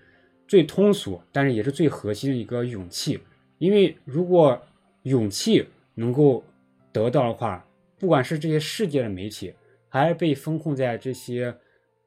[0.49, 3.21] 最通俗，但是也是最核心的一个勇气。
[3.59, 4.59] 因为如果
[5.07, 5.65] 勇气
[5.95, 6.43] 能够
[6.91, 7.65] 得到的话，
[7.97, 9.55] 不管是这些世界的媒体，
[9.89, 11.57] 还是被封控在这些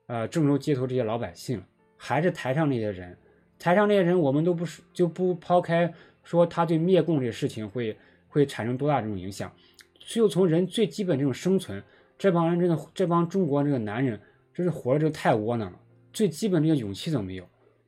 [0.07, 1.63] 呃郑州街头这些老百姓，
[1.95, 3.17] 还是台上那些人，
[3.57, 5.93] 台上那些人，我们都不是就不抛开
[6.25, 9.49] 说他对灭共这个事情会会产生多大这种影响，
[9.97, 11.81] 就从人最基本这种生存。
[12.17, 14.19] 这帮人真的，这帮中国这个男人，
[14.53, 15.79] 真是活着就太窝囊了，
[16.12, 17.47] 最基本这个勇气都没有，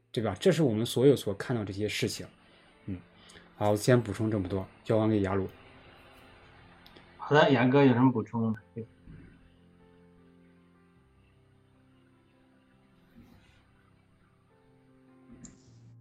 [0.09, 0.33] 对吧？
[0.39, 2.25] 这是我们所有所看到这些事情。
[3.61, 5.47] 嗯，好，先补充这么多，交还给雅鲁。
[7.17, 8.55] 好的，杨哥有什么补充？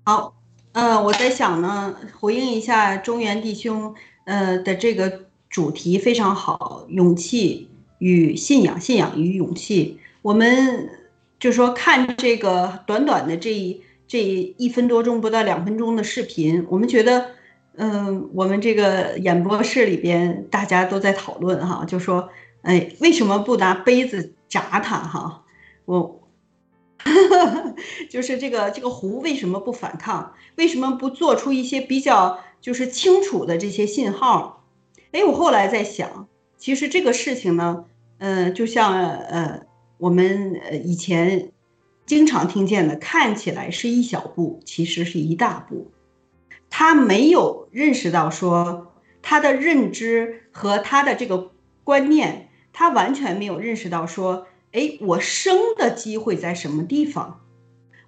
[0.04, 0.34] 好，
[0.72, 3.94] 呃，我在想呢，回应一下中原弟兄，
[4.24, 7.68] 呃的这个主题非常好，勇气。
[7.98, 10.00] 与信仰，信仰与勇气。
[10.22, 10.88] 我们
[11.38, 17.32] 就说看这个短短的这一这一分多钟，不到两分钟的视频，我们觉得，
[17.76, 22.28] 嗯，我们这个演播室里边大家都在讨论哈，就说，
[22.62, 25.44] 哎，为什么不拿杯子砸他哈？
[25.86, 26.20] 我，
[28.10, 30.34] 就是这个这个壶为什么不反抗？
[30.56, 34.64] 为什么不做出一些比较就是清楚的这些信号？
[35.12, 36.28] 哎，我后来在想，
[36.58, 37.84] 其实这个事情呢。
[38.22, 39.62] 嗯，就像呃，
[39.96, 41.52] 我们呃以前
[42.04, 45.90] 经常听见的，看起来是一小步，其实是一大步。
[46.70, 51.50] 他没有认识到说他的认知和他的这个
[51.84, 57.40] 观念，他完全没有认识到说，哎，我生的机会在什么地方，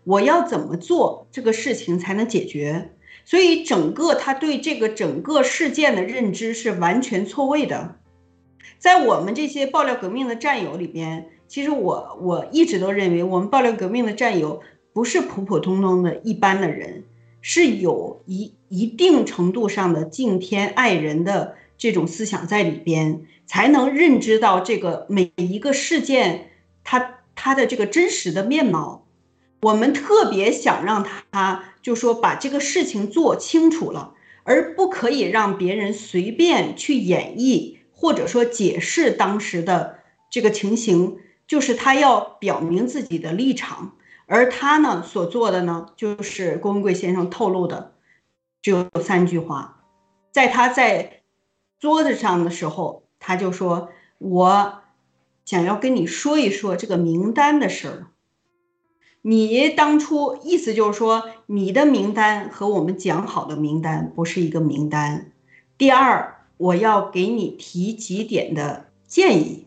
[0.05, 2.92] 我要怎么做这个事情才能解决？
[3.25, 7.96] 所以整个他对这个整个事件的认知是完全错位的。
[8.79, 14.61] 在我们这些爆料革命的战友里边，其实我我一直都认为，我们爆料革命的战友
[14.92, 17.05] 不是普普通通的一般的人，
[17.43, 26.53] 是有一一定程度上的敬天爱人的这种思想在里边，才能认知到这个每一个事件，
[26.83, 29.07] 它它的这个真实的面貌。
[29.61, 37.77] 我们特别想让他就说把这个事情做清楚了，而不可以让别人随便去演绎。
[37.95, 43.95] 或者说解释当时的这个情形，就是他要表明自己的立场，
[44.27, 47.93] 而他呢所做的呢，就是郭文贵先生透露的，
[48.61, 49.85] 只有三句话，
[50.31, 51.23] 在他在
[51.79, 54.81] 桌子上的时候，他就说：“我
[55.45, 58.07] 想要跟你说一说这个名单的事儿。
[59.23, 65.33] 你当初意思就是说，你的名单和我们讲好的名单不是一个名单。
[65.77, 69.67] 第二。”我要给你提几点的建议。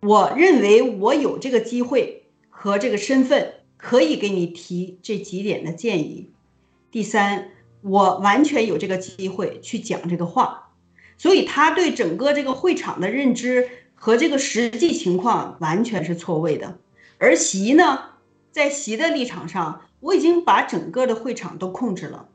[0.00, 6.30] 我认为我有这个机会和这个身份，可以给你提这几点的建议。
[6.90, 10.72] 第三，我完全有这个机会去讲这个话，
[11.16, 16.78] 所以他对整个这个会场的认知和这个实际情况完全是错位的。
[17.18, 18.00] 而习呢，
[18.50, 22.28] 在习的立场上，我已经把整个的会场都控制了，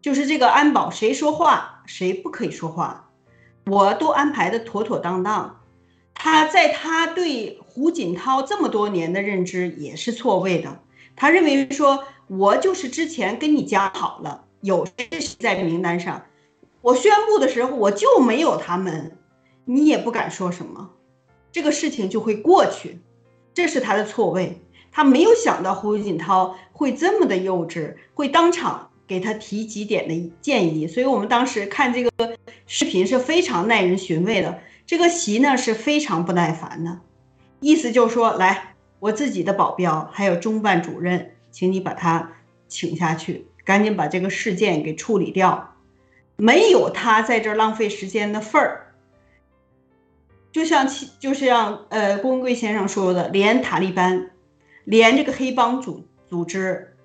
[0.00, 3.10] 就是这个安保谁说话谁不可以说话，
[3.66, 5.59] 我都安排的妥妥当当。
[6.22, 10.78] 他在他对胡锦涛这么多年的认知也是错位的，
[11.16, 16.22] 他认为说我就是之前跟你讲好了，有谁在名单上，
[16.82, 19.16] 我宣布的时候我就没有他们，
[19.64, 20.90] 你也不敢说什么，
[21.50, 23.00] 这个事情就会过去。
[23.54, 24.60] 这是他的错位，
[24.92, 32.10] 他没有想到胡锦涛会这么的幼稚，会当场给他提几点的建议，所以我们当时看这个
[32.66, 34.58] 视频是非常耐人寻味的。
[34.90, 36.98] 这个席呢是非常不耐烦的，
[37.60, 42.32] 意思就是说，来，我自己的保镖还有中办主任，请你把他
[42.66, 45.76] 请下去，赶紧把这个事件给处理掉，
[46.34, 48.92] 没有他在这浪费时间的份儿。
[50.50, 54.32] 就像其就是像呃，郭文贵先生说的，连塔利班，
[54.82, 56.96] 连这个黑帮组组织，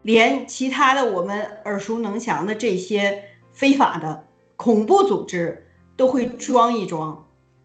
[0.00, 3.22] 连其他的我们耳熟能详的这些
[3.52, 4.24] 非法的
[4.56, 7.20] 恐怖组织，都会装一装。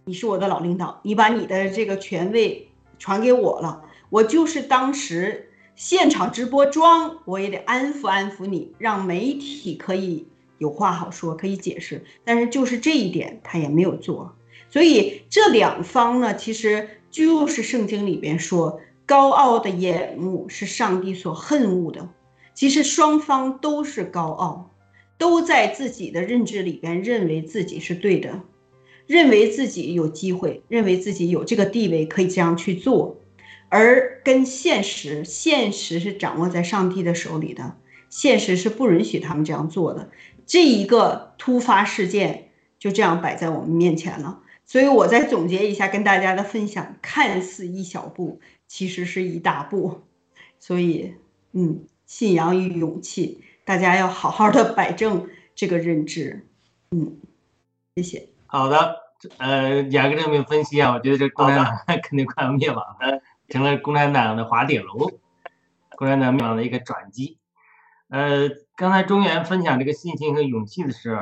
[0.10, 10.26] 你是我的老领导，你把你的这个权位传给我了，我就是当时现场直播装，我也得安抚安抚你，让媒体可以
[10.58, 12.04] 有话好说，可以解释。
[12.26, 14.36] 但是就是这一点，他也没有做。
[14.72, 22.10] 所以这两方呢，其实就是圣经里边说，高傲的眼目是上帝所恨恶的。
[22.56, 24.72] 其实双方都是高傲，
[25.20, 28.42] 都在自己的认知里边认为自己是对的，
[29.10, 33.20] 认为自己有机会，认为自己有这个地位可以这样去做，
[33.68, 37.76] 而跟现实，现实是掌握在上帝的手里的，
[38.08, 40.12] 现实是不允许他们这样做的。
[40.46, 44.44] 这一个突发事件就这样摆在我们面前了。
[44.68, 50.02] 所以，我再总结一下跟大家的分享，看似一小步，其实是一大步。
[50.60, 51.16] 所以，
[51.54, 56.46] 嗯，信仰与勇气，大家要好好的摆正这个认知。
[56.92, 57.18] 嗯，
[57.96, 58.29] 谢谢。
[58.52, 58.98] 好的，
[59.38, 65.20] 呃，雅各这边分析啊，我觉得这共产党肯定快要灭亡了，成了共产党的滑铁卢，
[65.96, 67.38] 共产党灭亡的一个转机。
[68.10, 71.22] 呃，刚才中原分享这个信心和勇气的时候。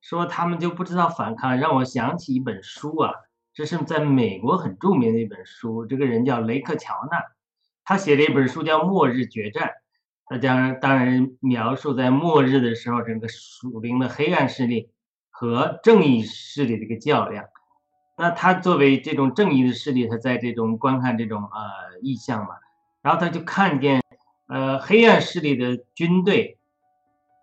[0.00, 3.10] 说他们就不知道反抗，让我想起一本书啊，
[3.54, 7.22] 这是在美国很著名的一本书，这个人叫雷克乔纳，
[7.86, 9.68] 他写了一本书叫《末日决战》，
[10.26, 14.90] 他将当然描述在末日的时候，整个属灵的黑暗势力
[15.36, 17.44] 和正义势力的一个较量。
[18.16, 22.54] 那他作为这种正义的势力，他在这种观看这种呃意象嘛，
[23.02, 24.00] 然后他就看见
[24.46, 26.56] 呃黑暗势力的军队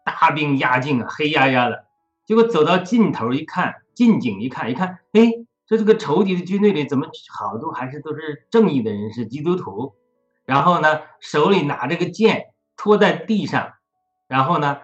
[0.06, 1.86] 大兵压境啊，黑压压的。
[2.26, 5.30] 结果走到尽头一看，近景一看，一看，哎，
[5.68, 9.94] 这这个仇敌的军队里怎么好多还是都是正义的人士，基督徒。
[10.46, 13.74] 然后呢，手里拿着个剑，拖在地上。
[14.28, 14.80] 然后呢，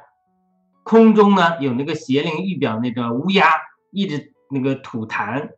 [0.87, 3.51] 空中呢有那个邪灵预表那个乌鸦，
[3.91, 5.49] 一直那个吐痰，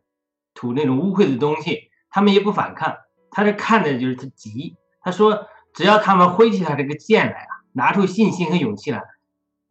[0.52, 1.90] 吐那种污秽的东西。
[2.10, 2.96] 他们也不反抗，
[3.30, 4.74] 他这看的就是他急。
[5.00, 9.02] 他说，只要他们挥起他这个剑来啊，拿出信心和勇气来，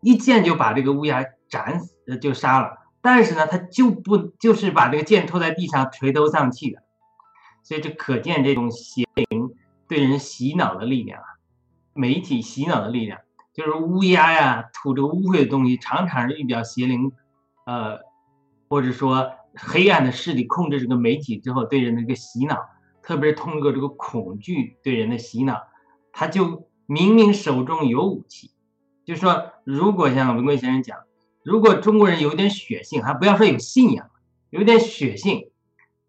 [0.01, 1.25] 一剑就把这个乌鸦。
[1.49, 6.83] 斩死就杀了，但是呢，他就不就是把这个剑拖在地上垂头丧气的，
[7.63, 9.55] 所以这可见这种邪灵
[9.87, 11.25] 对人洗脑的力量啊，
[11.93, 13.19] 媒体洗脑的力量，
[13.59, 17.11] 就是乌鸦呀吐着污秽的东西，常常是预表邪灵，
[17.65, 17.99] 呃，
[18.69, 22.57] 或者说黑暗的势力控制这个媒体之后对人的一个洗脑，
[23.01, 25.61] 特别是通过这个恐惧对人的洗脑，
[26.13, 28.51] 他就明明手中有武器，
[29.03, 30.97] 就说，如果像文贵先生讲。
[31.41, 34.09] 如果中国人有点血性，还不要说有信仰，
[34.49, 35.49] 有点血性，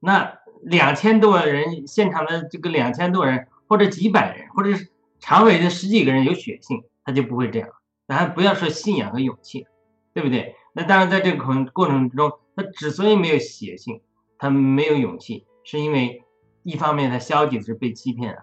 [0.01, 4.91] 那两千多人现场的这个两千多人，或者几百人，或者是
[5.21, 7.69] 常委的十几个人有血性，他就不会这样。
[8.07, 9.67] 那还不要说信仰和勇气，
[10.15, 10.55] 对不对？
[10.73, 14.01] 那当然，在这个过过程之中，他之所以没有血性，
[14.39, 16.23] 他没有勇气，是因为
[16.63, 18.39] 一方面他消极的是被欺骗了，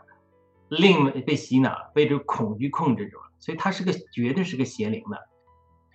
[0.68, 5.18] 另被洗脑，被这个恐惧控制住了，所以他是个绝对是个邪灵的。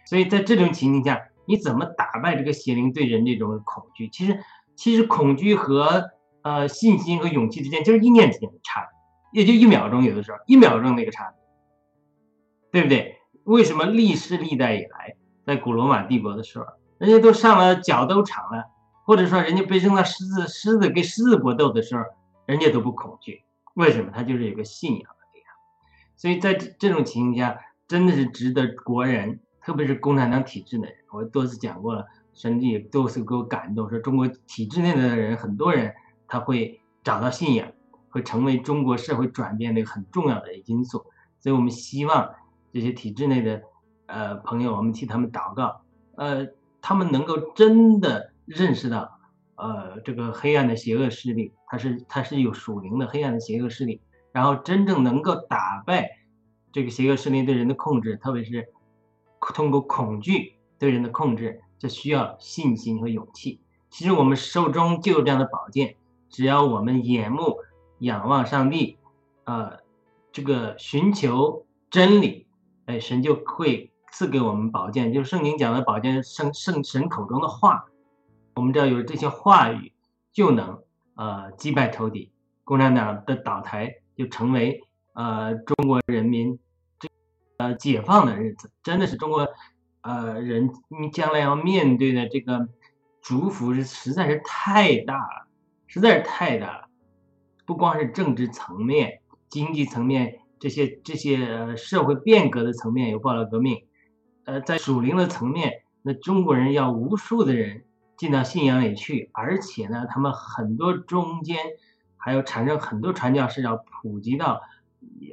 [0.06, 4.08] 所以在这种情境下，你怎么打败这个邪灵对人这种恐惧？
[4.08, 4.38] 其实，
[4.74, 6.10] 其实恐惧和
[6.42, 8.88] 呃信心和勇气之间就是一念之间的差
[9.32, 11.41] 别，也就一秒钟，有的时候一秒钟那个差别，
[12.72, 13.18] 对不对？
[13.44, 15.14] 为什么历世历代以来，
[15.44, 16.64] 在古罗马帝国的时候，
[16.98, 18.64] 人家都上了脚都长了，
[19.04, 22.02] 或者说人家被扔到狮子狮子跟狮子搏斗的时候，
[22.46, 23.44] 人家都不恐惧？
[23.74, 24.10] 为什么？
[24.14, 25.54] 他就是有个信仰的力量。
[26.16, 35.92] 所以在这种情况下，真的是值得国人，特别是共产党体制内，我多次讲过了，甚至也多次给我感动，说中国体制内的人，很多人
[36.26, 37.70] 他会找到信仰，
[38.08, 41.04] 会成为中国社会转变的一个很重要的因素。
[41.40, 42.32] 所以我们希望
[42.72, 43.62] 这些体制内的
[44.06, 45.82] 呃朋友，我们替他们祷告，
[46.16, 46.46] 呃，
[46.80, 49.18] 他们能够真的认识到，
[49.56, 54.00] 呃，这个黑暗的邪恶势力，它是它是有属灵的黑暗的邪恶势力，
[54.32, 56.18] 然后真正能够打败
[56.72, 58.68] 这个邪恶势力对人的控制，特别是
[59.54, 63.60] 通过恐惧对人的控制，这需要信心和勇气。
[63.90, 65.96] 其实我们手中就有这样的宝剑，
[66.30, 67.58] 只要我们眼目
[67.98, 68.96] 仰望上帝，
[69.44, 69.80] 呃，
[70.32, 72.41] 这个寻求真理，
[72.86, 75.12] 哎，神就会赐给我们宝剑。
[75.12, 77.84] 就是圣经讲的宝剑，圣圣神口中的话，
[78.54, 79.92] 我们只要有这些话语，
[80.32, 80.82] 就能
[81.14, 82.32] 呃击败仇敌，
[82.64, 84.82] 共产党的倒台就成为
[85.14, 86.58] 呃中国人民
[86.98, 87.08] 这
[87.58, 89.48] 呃解放的日子，真的是中国
[90.02, 90.70] 呃人
[91.12, 92.68] 将来要面对的这个
[93.20, 95.48] 祝福是实在是太大了，
[95.86, 96.88] 实在是太大了，
[97.64, 99.20] 不光是政治层面。
[99.48, 103.82] 经济层面这些这些呃社会变革的层面有报道革命，
[104.44, 107.82] 呃，在属灵的层面，那中国人要无数的人
[108.16, 111.58] 进到信仰里去，而且呢，他们很多中间
[112.16, 114.60] 还有产生很多传教士要普及到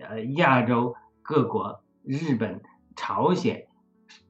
[0.10, 2.64] 呃亚洲各国、日本、
[2.96, 3.68] 朝鲜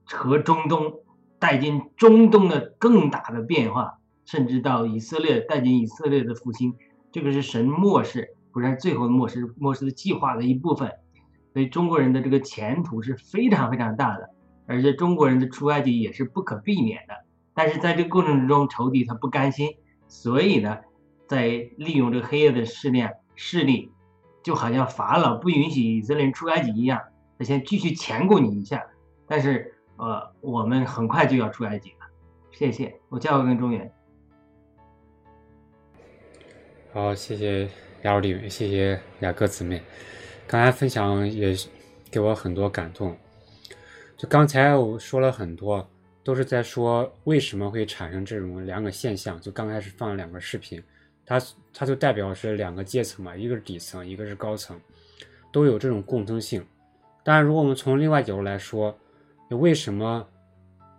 [0.04, 1.00] 和中东，
[1.40, 6.76] 带进中东的更大的变化，甚至到以色列带进以色列的复兴，
[7.14, 8.36] 这个是神漠视。
[8.52, 10.92] 不然，最后末世末世的计划的一部分，
[11.54, 14.30] 所以中国人的这个前途是非常非常大的，
[14.66, 17.14] 而且中国人的出埃及也是不可避免的。
[17.54, 19.76] 但是在这个过程之中，仇敌他不甘心，
[20.08, 20.78] 所以呢，
[21.28, 21.48] 在
[21.78, 23.04] 利用这个黑夜的势力
[23.36, 23.92] 势力，
[24.44, 27.02] 就好像法老不允许以色列人出埃及一样，
[27.38, 28.84] 他先继续钳过你一下。
[29.28, 32.08] 但是呃，我们很快就要出埃及了。
[32.52, 33.92] 谢谢，我叫跟中原。
[36.92, 37.89] 好，谢谢。
[38.04, 39.82] 雅鲁弟，谢谢雅各姊妹，
[40.48, 41.54] 刚才分享也
[42.10, 43.18] 给我很多感动。
[44.16, 45.86] 就刚才我说了很多，
[46.24, 49.38] 都是在说为什么会产生这种两个现象。
[49.42, 50.82] 就刚开始放了两个视频，
[51.26, 51.42] 它
[51.74, 54.80] 它就代表是两个阶层嘛，一个是底层，一个是高层，
[55.52, 56.66] 都有这种共通性。
[57.26, 58.98] 当然，如果我们从另外角度来说，
[59.50, 60.26] 为什么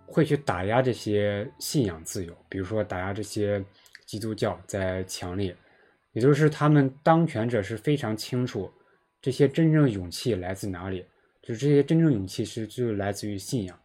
[0.05, 2.37] 会去打压这些信仰自由？
[2.51, 3.65] 比如说打压这些
[4.05, 5.57] 基督教在强烈。
[6.13, 8.71] 也就是他们当权者是非常清楚，
[9.23, 11.05] 这些真正勇气来自哪里，
[11.43, 13.79] 就是这些真正勇气是就来自于信仰。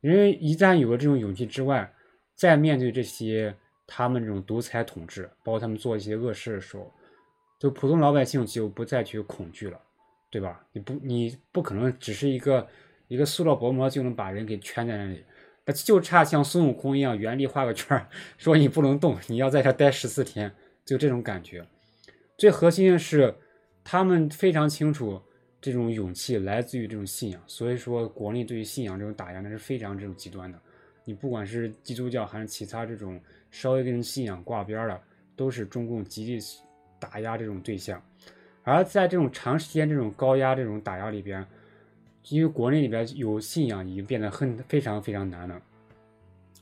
[0.00, 1.92] 因为一旦有了这种勇气之外，
[2.34, 3.54] 在面对这些
[3.86, 6.92] 他们这种独裁统治，包括他们做一些恶事的时候，
[7.60, 9.80] 就普通老百姓就不再去恐惧了，
[10.30, 10.64] 对吧？
[10.72, 12.66] 你不你不可能只是一个
[13.06, 15.22] 一个塑料薄膜就能把人给圈在那里，
[15.66, 20.52] 那就差像孙悟空一样原地画个圈，说你不能动，你要在这待十四天。
[20.84, 21.64] 就这种感觉，
[22.36, 23.32] 最核心的是，
[23.84, 25.20] 他们非常清楚
[25.60, 27.40] 这种勇气来自于这种信仰。
[27.46, 30.60] 所以说，国内对于信仰这种打压那是非常这种极端的。
[31.04, 33.20] 你不管是基督教还是其他这种
[33.50, 35.00] 稍微跟信仰挂边的，
[35.36, 36.38] 都是中共极力
[36.98, 38.02] 打压这种对象。
[38.64, 41.46] 而在这种长时间这种高压这种打压里边，
[42.28, 45.62] 因为国内里边有信仰已经变得很非常非常难了。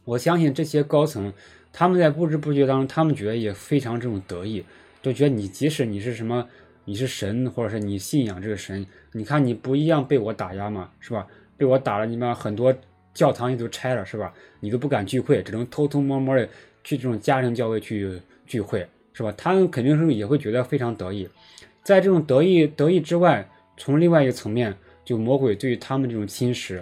[0.04, 1.32] 我相信这些高层。
[1.72, 4.64] 他们在不知不觉当中，他们觉得也非常这种得意，
[5.02, 6.46] 就觉得你即使你是什么，
[6.84, 11.26] 你是神，或者是你信仰这个神，你看你不一样被我打压嘛，是吧？
[11.56, 12.74] 被我打了，你们很多
[13.14, 14.32] 教堂也都拆了，是吧？
[14.58, 16.48] 你都不敢聚会，只能偷偷摸摸的
[16.82, 19.32] 去这种家庭教会去聚会，是吧？
[19.36, 21.28] 他们肯定是也会觉得非常得意。
[21.84, 26.80] 在这种得意得意之外，从另外一个层面，就魔鬼对于他们这种侵蚀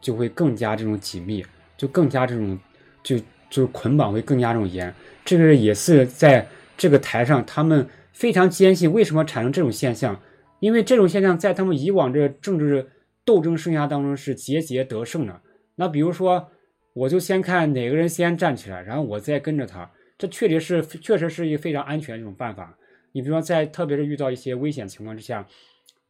[0.00, 1.44] 就会更加这种紧密，
[1.76, 2.58] 就更加这种
[3.02, 3.16] 就。
[3.50, 4.94] 就是捆绑会更加这种严，
[5.24, 6.46] 这个也是在
[6.78, 10.18] 这个台上，他们非常坚信为什么产生这种现象，
[10.60, 12.88] 因为这种现象在他们以往这政治
[13.24, 15.40] 斗争生涯当中是节节得胜的。
[15.74, 16.48] 那比如说，
[16.94, 22.76] 我就先看哪个人先站起来，然后我再跟着他，这确实是确实是一个非常安全的一种办法。
[23.12, 25.46] 你比如说，在特别是遇到一些危险情况之下，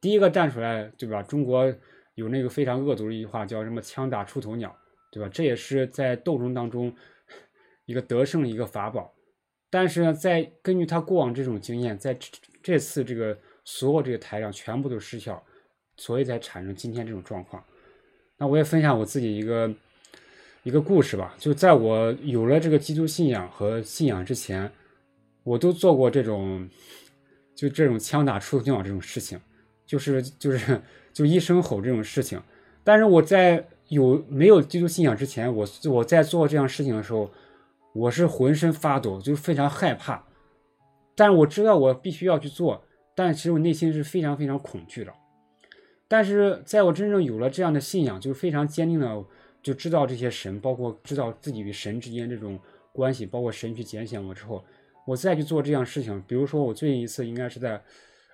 [0.01, 1.23] 第一个站出来，对吧？
[1.23, 1.73] 中国
[2.17, 4.75] 有那个非常恶毒的一句话叫什么“枪打出头鸟”，
[5.11, 5.29] 对吧？
[5.33, 6.93] 这也是在斗争当中。
[7.91, 9.13] 一个得胜的一个法宝，
[9.69, 12.29] 但是呢，在根据他过往这种经验，在这
[12.63, 15.43] 这次这个所有这个台上全部都失效，
[15.97, 17.61] 所以才产生今天这种状况。
[18.39, 19.75] 那我也分享我自己一个
[20.63, 24.71] 一个故事吧，就在我有了这个基督信仰和信仰之前，
[25.43, 26.71] 我都做过这种
[27.57, 29.41] 就这种枪打出头鸟这种事情，
[29.85, 30.81] 就是就是
[31.13, 32.41] 就一声吼这种事情。
[32.85, 37.29] 但是我在有没有基督信仰之前，我我在做这样事情的时候，
[37.93, 40.25] 我是浑身发抖，就非常害怕。
[41.15, 42.85] 但是我知道我必须要去做，
[43.15, 45.13] 但其实我内心是非常非常恐惧的。
[46.09, 49.25] 但是在我真正有了这样的信仰，就是非常坚定的
[49.63, 52.59] 就知道这些神，包括知道自己与神之间这种
[52.93, 54.65] 关系，包括神去拣选我之后，
[55.07, 56.23] 我再去做这样事情。
[56.27, 57.81] 比如说我最近一次应该是在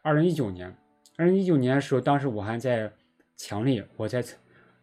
[0.02, 0.74] 二零一九年，
[1.16, 2.90] 二零一九年的时候，当时我还在
[3.36, 4.24] 强力，我在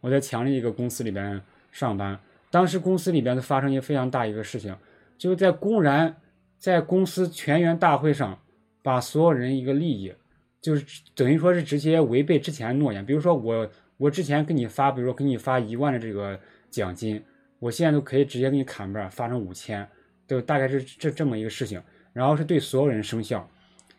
[0.01, 2.19] 我在强力一个公司里边上班，
[2.53, 4.77] 当时公司里边发生一个非常大一个事情，
[5.17, 6.15] 就是在公然。
[6.59, 8.39] 在公司全员大会上，
[8.81, 10.13] 把所有人一个利益，
[10.61, 13.05] 就是等于说是直接违背之前诺言。
[13.05, 16.39] 比如说我，我之前给你发，比如说给你发一万的这个
[16.69, 17.21] 奖金，
[17.59, 19.85] 我现在都可以直接给你砍半，发成五千，
[20.25, 21.83] 就大概是这这么一个事情。
[22.13, 23.45] 然后是对所有人生效。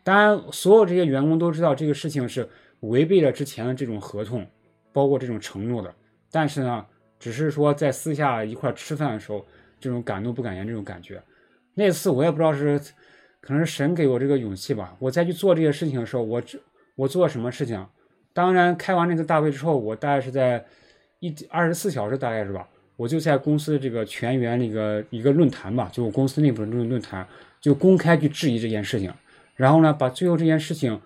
[0.03, 2.49] 当然，所有这些员工都知道这个事情是
[2.81, 4.47] 违背了之前的这种合同，
[4.91, 5.95] 包括这种承诺的。
[6.31, 6.87] 但是呢，
[7.25, 9.43] 只是说在私下一块吃饭的时候，
[9.81, 11.23] 这种敢怒不敢言这种感觉。
[11.73, 12.79] 那次我也不知道是，
[13.41, 14.95] 可能是神给我这个勇气吧。
[14.99, 16.43] 我再去做这些事情的时候，我
[16.97, 17.83] 我做什么事情？
[18.35, 20.63] 当然，开完那次大会之后，我大概是在
[21.21, 22.69] 一二十四小时，大概是吧？
[22.97, 27.27] 我就在公司这个全员那个一个论坛吧，就我公司内部的论论坛，
[27.59, 29.11] 就公开去质疑这件事情。
[29.57, 31.01] 然后呢，把最后这件事情，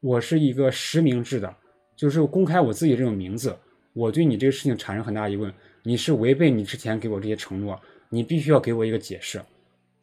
[0.00, 1.54] 我是一个实名制的，
[1.94, 3.56] 就是公开我自己这种名字。
[3.92, 9.40] 我对你这个事情产生很大疑问，你是违背你之前给我这些承诺，你必须要给我一个解释。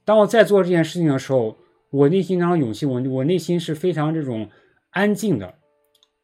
[0.03, 1.57] 当我在做这件事情的时候，
[1.89, 4.49] 我内心当中勇气，我我内心是非常这种
[4.91, 5.53] 安静的，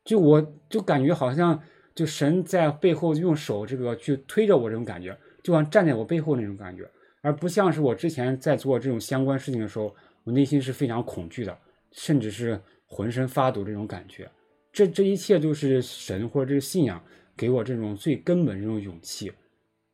[0.04, 1.62] 就我就感觉好像
[1.96, 6.90] 就神在背后用手这个去推着我这种感觉，就像站在我背后那种感觉，
[7.22, 9.94] 而不像是我之前在做这种相关事情的时候，
[10.24, 11.58] 我内心是非常恐惧的，
[11.92, 14.30] 甚至是浑身发抖这种感觉。
[14.72, 17.04] 这这一切都是神或者这个信仰
[17.36, 19.32] 给我这种最根本这种勇气。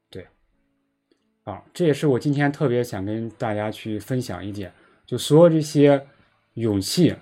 [0.09, 0.27] 对
[1.43, 4.71] 啊，这也是我今天特别想跟大家去分享一点，
[5.05, 6.05] 就所有这些
[6.55, 7.15] 勇气，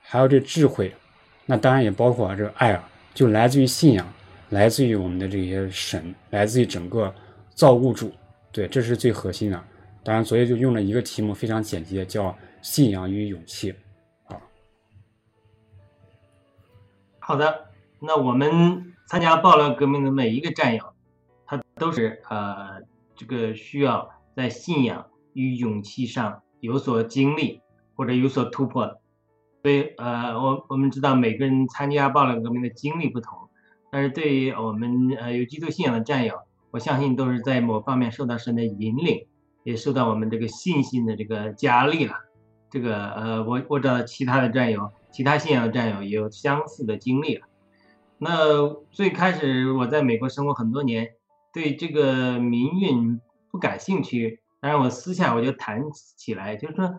[0.00, 0.94] 还有这智慧，
[1.46, 4.10] 那当然也包括这个爱啊，就来自于信仰，
[4.50, 7.14] 来自于我们的这些神，来自于整个
[7.54, 8.12] 造物主，
[8.52, 9.64] 对，这是最核心的。
[10.02, 13.74] 当然，所以就用了一个题目，非常简洁，叫信仰与勇气。
[14.26, 14.40] 啊，
[17.18, 17.66] 好的，
[18.00, 20.94] 那我们参加暴乱革命的每一个战友，
[21.46, 22.82] 他都是呃。
[23.16, 27.60] 这个需要在信仰与勇气上有所经历
[27.94, 29.00] 或者有所突破的，
[29.62, 33.38] 所以呃，我我们知道每个人参加暴乱革命的经历不同，
[33.92, 36.40] 但是对于我们呃有基督信仰的战友，
[36.72, 39.28] 我相信都是在某方面受到神的引领，
[39.62, 42.16] 也受到我们这个信心的这个加力了。
[42.70, 47.46] 这个呃，我我知道其他的战友，其他信仰的战友也有相似的经历了。
[48.24, 51.10] 那最开始我在美国生活很多年。
[51.52, 53.20] 对这个民运
[53.50, 55.82] 不感兴趣，但是我私下我就谈
[56.16, 56.92] 起来，就是说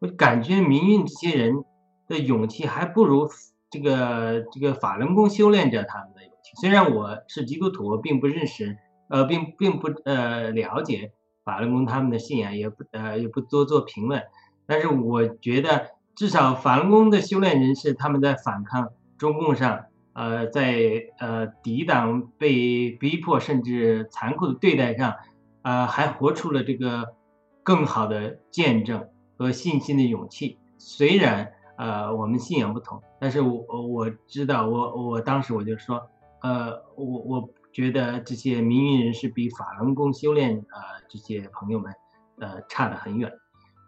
[0.00, 1.64] 我感觉民运这些人
[2.08, 3.30] 的勇气还不如
[3.70, 6.50] 这个这个法轮功修炼者他们的勇气。
[6.60, 8.76] 虽然我是基督徒，我并不认识，
[9.08, 11.12] 呃，并并不呃了解
[11.44, 14.20] 法轮功他们的信仰，也不呃也不多做评论，
[14.66, 19.86] 但是我觉得至少法轮功的修炼人士他们在反抗中共上。
[20.14, 25.14] 呃，在呃抵挡被逼迫甚至残酷的对待上，
[25.62, 27.14] 呃，还活出了这个
[27.62, 29.08] 更好的见证
[29.38, 30.58] 和信心的勇气。
[30.78, 36.10] 虽然呃我们信仰不同，但是我我知道，我我当时我就说，
[36.42, 41.92] 呃，我我觉得这些民运人士比法轮功修炼呃这些朋友们
[42.38, 43.32] 呃差得很远。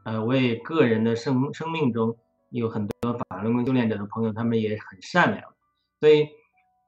[0.05, 2.16] 呃，我也个人的生生命中
[2.51, 5.53] 有很多法轮功修炼者的朋友，他们也很善良。
[6.05, 6.28] 所以，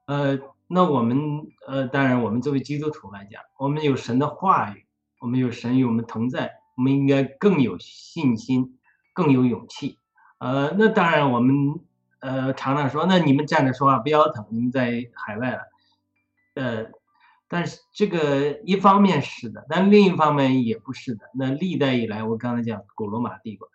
[0.05, 0.37] 呃，
[0.67, 4.85] 那我们，呃，当然，我们作为基督徒来讲，我们有神的话语，
[5.19, 8.77] 我们有神与我们同在，我们应该更有信心，
[9.15, 9.97] 更有勇气。
[10.37, 11.79] 呃，那当然，我们，
[12.19, 15.61] 呃，常常说，那你们站着说话不腰疼，你们在海外了，
[16.53, 16.85] 呃，
[17.47, 21.31] 但是这个一方面是的，但另一方面也不是的。
[21.33, 23.67] 那历代以来，我刚才讲古罗马帝国，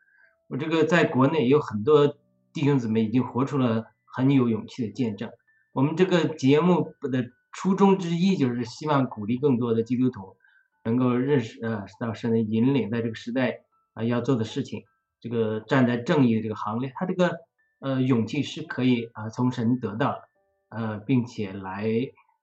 [0.47, 2.07] 我这个在国内有很多
[2.53, 3.87] 弟兄姊妹已经活出了。
[4.13, 5.31] 很有勇气的见证。
[5.73, 10.37] 我们这个节目的初衷之一，就是希望鼓励更多的基督徒
[10.85, 13.61] 能够认识呃到神的引领，在这个时代
[13.95, 14.85] 啊要做的事情，
[15.21, 17.39] 这个站在正义的这个行列，他这个
[17.81, 20.21] 呃勇气是可以啊从神得到，
[20.69, 21.89] 呃并且来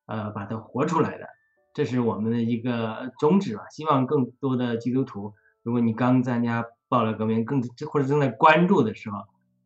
[0.08, 1.28] 呃把它活出来的，
[1.76, 3.64] 这是我们的一个宗旨吧。
[3.70, 7.62] 希望更多的基督徒，如果你刚参加暴乱革命，更
[7.92, 9.20] 或者正在关注的时候，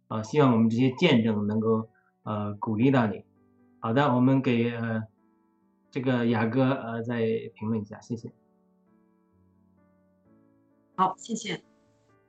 [0.10, 1.88] 啊希望我们这些见证能够。
[2.24, 3.24] 呃鼓励到你。
[3.80, 5.03] 好的，我们给呃
[5.91, 7.19] 这个雅哥呃再
[7.55, 8.32] 评论一下，谢谢。
[10.95, 11.61] 好，谢谢。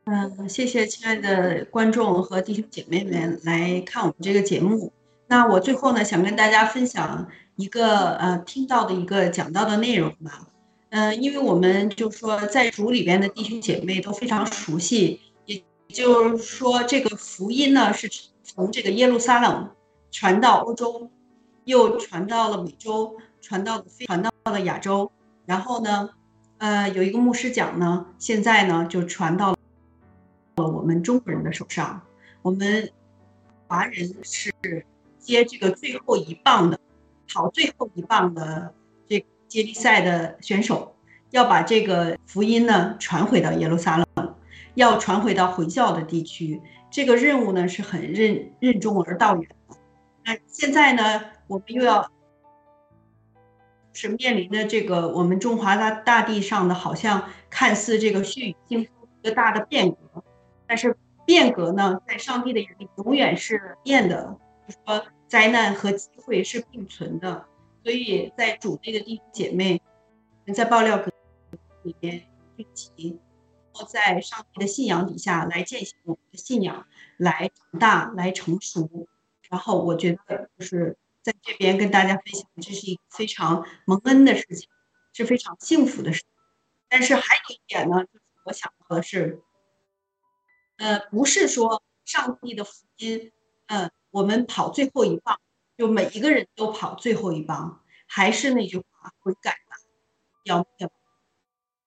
[0.04, 4.92] 嗯，谢谢亲爱的观众和弟兄姐妹们来看我们这个节目。
[5.26, 7.26] 那我最后呢，想跟大家分享
[7.56, 10.46] 一个呃听到的一个讲到的内容吧。
[10.90, 18.08] 嗯，因为我们就说在主里边的弟兄姐妹都非常熟悉，也就是说这个福音呢是
[18.42, 19.70] 从这个耶路撒冷
[20.14, 21.10] 传到欧洲。
[21.66, 25.10] 又传到了美洲，传到了传到了亚洲，
[25.46, 26.10] 然后呢，
[26.58, 29.58] 呃，有一个牧师讲呢，现在呢就传到了
[30.56, 32.02] 我们中国人的手上。
[32.42, 32.90] 我们
[33.66, 34.52] 华人是
[35.18, 36.78] 接这个最后一棒的，
[37.32, 38.74] 跑最后一棒的
[39.08, 40.94] 这个接力赛的选手，
[41.30, 44.34] 要把这个福音呢传回到耶路撒冷，
[44.74, 46.60] 要传回到回教的地区。
[46.90, 49.76] 这个任务呢是很任任重而道远的。
[50.24, 51.22] 那现在呢？
[51.46, 52.10] 我们又要
[53.92, 60.24] 是面临的这个我们中华大大地上的，好像看似这个血雨腥风一个大的变革，
[60.66, 60.96] 但是
[61.26, 67.44] 变革呢，在上帝的眼里永远是变的，就说灾难和机会是并存的。
[67.82, 69.82] 所以在主内的弟兄姐妹，
[70.54, 70.96] 在爆料
[71.82, 72.22] 里面
[72.56, 73.20] 聚集，
[73.74, 76.86] 然后在上帝的信仰底下来践行我们的信仰，
[77.18, 79.06] 来长大，来成熟。
[79.54, 80.98] 然后我觉得就是。
[81.24, 84.68] 在这边跟大家分享，这是一个非常蒙恩的事情，
[85.14, 86.28] 是非常幸福的事情。
[86.86, 89.40] 但是还有一点呢，就是我想到的是，
[90.76, 93.32] 呃，不是说上帝的福音，
[93.68, 95.40] 呃，我们跑最后一棒，
[95.78, 99.78] 就每一个人都跑最后一棒，还是那句话，悔改吧，
[100.44, 100.90] 要灭亡。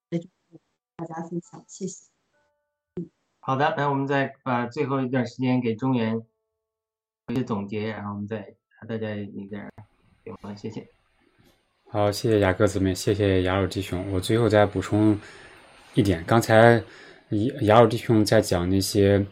[0.09, 0.59] 这就是
[0.95, 2.09] 大家分享，谢谢。
[3.39, 6.25] 好的，来我们再把最后一段时间给中原
[7.29, 8.45] 一些总结，然后我们再。
[8.87, 9.67] 大家一点
[10.23, 10.87] 给我谢谢。
[11.89, 14.05] 好，谢谢雅各姊妹，谢谢雅鲁弟兄。
[14.11, 15.19] 我最后再补充
[15.95, 16.75] 一点，刚才
[17.31, 19.25] 雅雅鲁弟兄在讲那些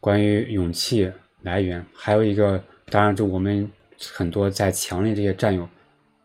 [0.00, 1.12] 关于勇气
[1.42, 3.70] 来源，还有一个，当然就我们
[4.14, 5.68] 很多在强烈这些战友，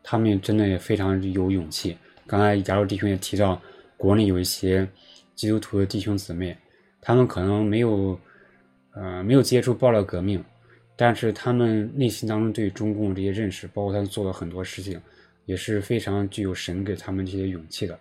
[0.01, 1.97] 他们真的也非常有勇气。
[2.25, 3.61] 刚才雅鲁弟兄也提到，
[3.97, 4.87] 国内有一些
[5.35, 6.57] 基督徒的弟兄姊妹，
[7.01, 8.17] 他们可能没有，
[8.95, 10.41] 呃，没有接触暴乱革命。
[10.95, 15.01] 但是他们内心当中对中共这些认识，包括他们做的很多事情，
[15.45, 17.99] 也是非常具有神给他们这些勇气的。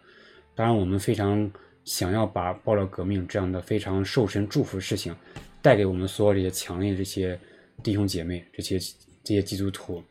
[0.55, 1.51] 当然，我们非常
[1.84, 5.16] 想要把爆料革命这样的非常受神祝福的事情，
[5.62, 7.38] 带给我们所有这些强烈这些
[7.82, 8.78] 弟兄姐妹、这些
[9.24, 10.03] 这些基督徒。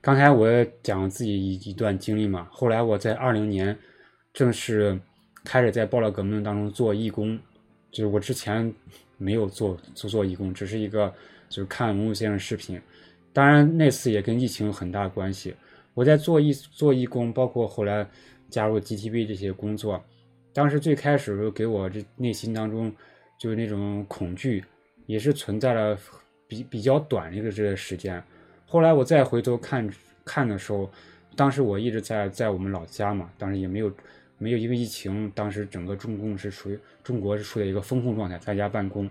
[0.00, 0.48] 刚才我
[0.82, 3.78] 讲自己一一段经历嘛，后来我在二零年
[4.32, 4.98] 正式
[5.44, 7.38] 开始在爆料革命当中做义工，
[7.92, 8.74] 就是我之前
[9.16, 11.14] 没有做做做义工，只是一个。
[11.48, 12.80] 就是看文武先生视频，
[13.32, 15.54] 当然那次也跟疫情有很大关系。
[15.94, 18.06] 我在做义做义工，包括后来
[18.50, 20.02] 加入 GTB 这些工作，
[20.52, 22.92] 当时最开始给我这内心当中
[23.38, 24.62] 就是那种恐惧，
[25.06, 25.98] 也是存在了
[26.46, 28.22] 比比较短的一个这个时间。
[28.66, 29.88] 后来我再回头看
[30.24, 30.90] 看的时候，
[31.34, 33.90] 当时我一直在在我们老家嘛，当时也没有
[34.36, 39.08] 没有因为疫情，当时整个中共是属于中国是处在一个风控状态，在家办公，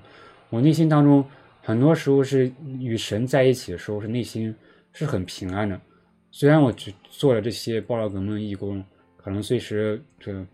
[0.49, 1.25] 我内心当中。
[1.65, 4.55] 很多时候是与神在一起的时候，是内心
[4.93, 5.81] 是很平安的。
[6.29, 8.85] 虽然我去做了这些爆料革命义工，
[9.17, 10.45] 可能随时这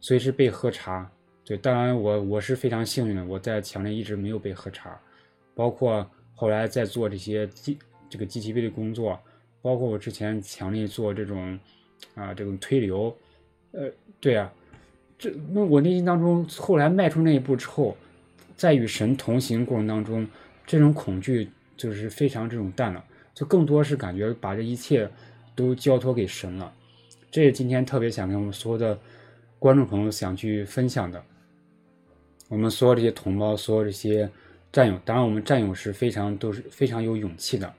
[0.00, 1.10] 随时被喝茶。
[1.46, 5.00] 对，当然我我是非常幸运的，我在强烈一直没有被喝茶。
[5.54, 7.78] 包括后来在做这些 G
[8.10, 9.18] 这个 GTV 的工作，
[9.62, 11.58] 包括我之前强烈做这种
[12.14, 13.16] 啊这种推流，
[13.72, 13.90] 呃，
[14.20, 14.52] 对啊，
[15.16, 17.96] 这那我内心当中后来迈出那一步之后，
[18.56, 20.28] 在与神同行过程当中。
[20.70, 23.04] 这种恐惧就是非常这种淡了，
[23.34, 25.10] 就更多是感觉把这一切
[25.56, 26.72] 都交托给神了。
[27.28, 28.96] 这是今天特别想跟我们所有的
[29.58, 31.20] 观众朋友想去分享的。
[32.48, 34.30] 我们所有这些同胞，所有这些
[34.70, 37.74] 战友，当然我们战友是非常都是非常有勇气的。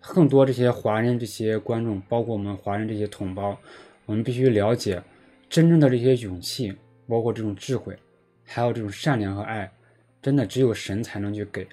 [0.00, 3.58] 更多这些华人这些观众，包括我们华人这些同胞，
[4.04, 5.02] 我们必须了解
[5.50, 6.72] 真正的这些勇气，
[7.08, 7.98] 包括这种智慧，
[8.44, 9.68] 还有这种善良和爱，
[10.22, 11.66] 真的只有神才能去给。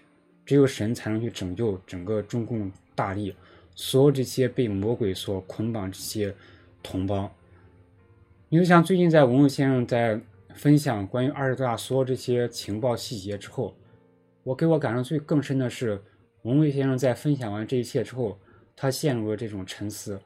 [0.45, 3.35] 只有神才能去拯救整个中共大地，
[3.75, 6.35] 所有这些被魔鬼所捆绑这些
[6.81, 7.33] 同胞。
[8.49, 10.19] 你就像最近在文武先生在
[10.53, 13.75] 分享关于二十大所有这些情报细节之后，
[14.43, 16.01] 我给我感受最更深的是，
[16.43, 18.37] 文武先生在分享完这一切之后，
[18.75, 20.21] 他陷入了这种沉思。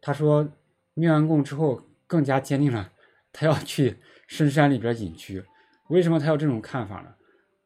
[0.00, 0.48] 他说，
[0.94, 2.92] 灭完共之后，更加坚定了
[3.32, 3.96] 他要去
[4.28, 5.42] 深山里边隐居。
[5.88, 7.14] 为什么他有这种看法呢？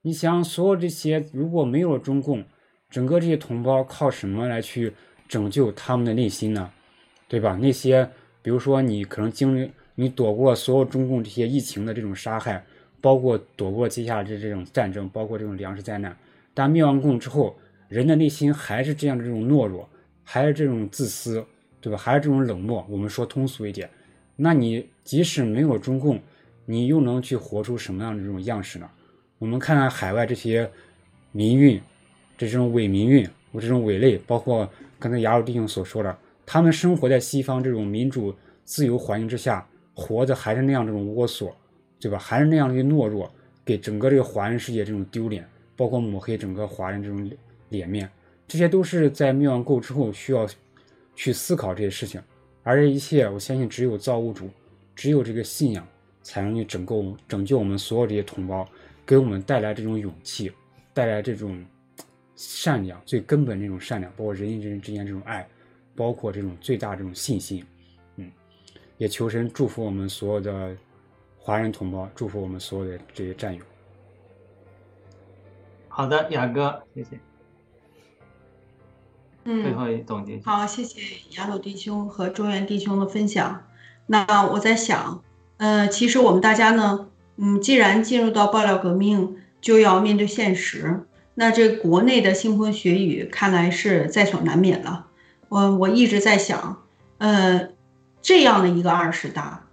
[0.05, 2.45] 你想，所有这些如果没有了中共，
[2.91, 4.93] 整个这些同胞靠什么来去
[5.29, 6.69] 拯救他们的内心呢？
[7.29, 7.57] 对吧？
[7.63, 8.11] 那些
[8.43, 12.65] 比如说你可能经历，你躲过所有中共这些疫情的这种杀害，
[13.01, 16.17] 包括躲过接下来这这种战争，包括这种粮食灾难，
[16.53, 17.57] 但灭亡共之后，
[17.89, 19.89] 人的内心还是这样的这种懦弱，
[20.25, 21.47] 还是这种自私，
[21.81, 21.97] 对吧？
[21.97, 22.85] 还是这种冷漠。
[22.91, 23.89] 我们说通俗一点，
[24.35, 26.21] 那你即使没有中共，
[26.67, 28.91] 你又能去活出什么样的这种样式呢？
[29.43, 30.71] 我们看看海外这些
[31.33, 31.83] 民运，
[32.39, 34.71] 这种伪民运，我这种伪类，包括
[35.01, 36.17] 刚才雅鲁弟兄所说的，
[36.47, 38.33] 他们生活在西方这种民主
[38.65, 41.53] 自由环境之下，活的还是那样这种窝缩，
[41.99, 42.17] 对吧？
[42.17, 43.29] 还是那样的懦弱，
[43.65, 47.29] 给整个这个华人世界这种丢脸，包括抹黑整个华人这种
[47.71, 48.09] 脸面，
[48.47, 50.49] 这些都是在灭亡够之后需要
[51.17, 52.23] 去思考这些事情。
[52.63, 54.49] 而这一切，我相信只有造物主，
[54.95, 55.85] 只有这个信仰，
[56.23, 58.69] 才能去拯救拯救我们所有这些同胞。
[59.05, 60.53] 给我们带来这种勇气，
[60.95, 61.65] 带来这种
[62.37, 65.47] 善良，最根本这种善良，包括人与人之间这种爱，
[65.95, 67.65] 包括这种最大这种信心，
[68.17, 68.31] 嗯，
[68.99, 70.77] 也求神祝福我们所有的
[71.39, 73.63] 华人同胞，祝福我们所有的这些战友。
[75.89, 77.21] 好的，雅哥，谢谢。
[79.45, 80.41] 嗯，最后一总结。
[80.45, 81.01] 好，谢谢
[81.37, 83.67] 雅鲁弟兄和中原弟兄的分享。
[84.07, 85.23] 那我在想，
[85.59, 87.09] 呃，其实我们大家呢。
[87.37, 91.01] 嗯，既然进入到爆料革命，就要面对现实。
[91.35, 95.07] 那这国内的腥风血雨，看来是在所难免了。
[95.49, 96.83] 我我一直在想，
[97.19, 97.69] 呃，
[98.21, 99.67] 这样的一个二十大，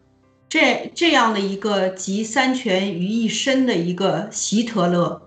[0.48, 5.22] 这这样的一个集三权于一身的一个希特勒，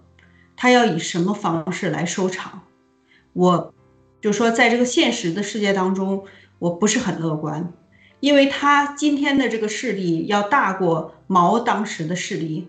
[0.57, 2.63] 他要以什么方式来收场？
[3.35, 3.75] 我
[4.21, 6.25] 就说，在这个现实的世界当中，
[6.59, 7.73] 我不是很乐观。
[8.23, 12.69] 因为他今天的这个势力要大过毛当时的势力，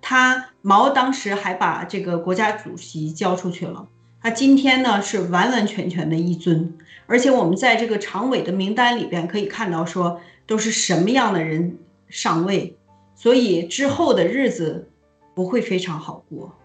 [0.00, 3.86] 他毛当时还把这个国家主席交出去了，
[4.22, 11.76] 他今天呢是完完全全的一尊，而且我们在这个常委的名单里边可以看到说都是什么样的人
[12.08, 12.74] 上位，
[13.14, 14.90] 所以之后的日子
[15.34, 16.56] 不会非常好过。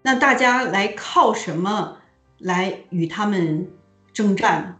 [0.00, 1.98] 那大家来靠什么
[2.38, 3.68] 来与他们
[4.14, 4.78] 征战？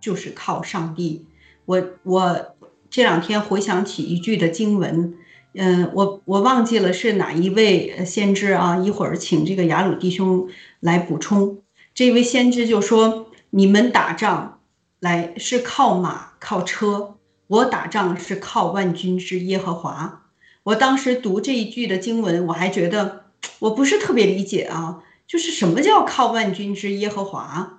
[0.00, 1.25] 就是靠上帝。
[1.66, 2.54] 我我
[2.88, 5.14] 这两天回想起一句的经文，
[5.54, 8.78] 嗯，我我忘记了是哪一位先知啊？
[8.78, 10.48] 一会儿请这个雅鲁弟兄
[10.80, 11.58] 来补充。
[11.94, 14.60] 这位先知就说：“你们打仗
[15.00, 20.22] 来是靠马靠车，我打仗是靠万军之耶和华。”
[20.64, 23.26] 我当时读这一句的经文，我还觉得
[23.60, 27.75] 我不是特别理解啊，就是什么叫靠万军之耶和华？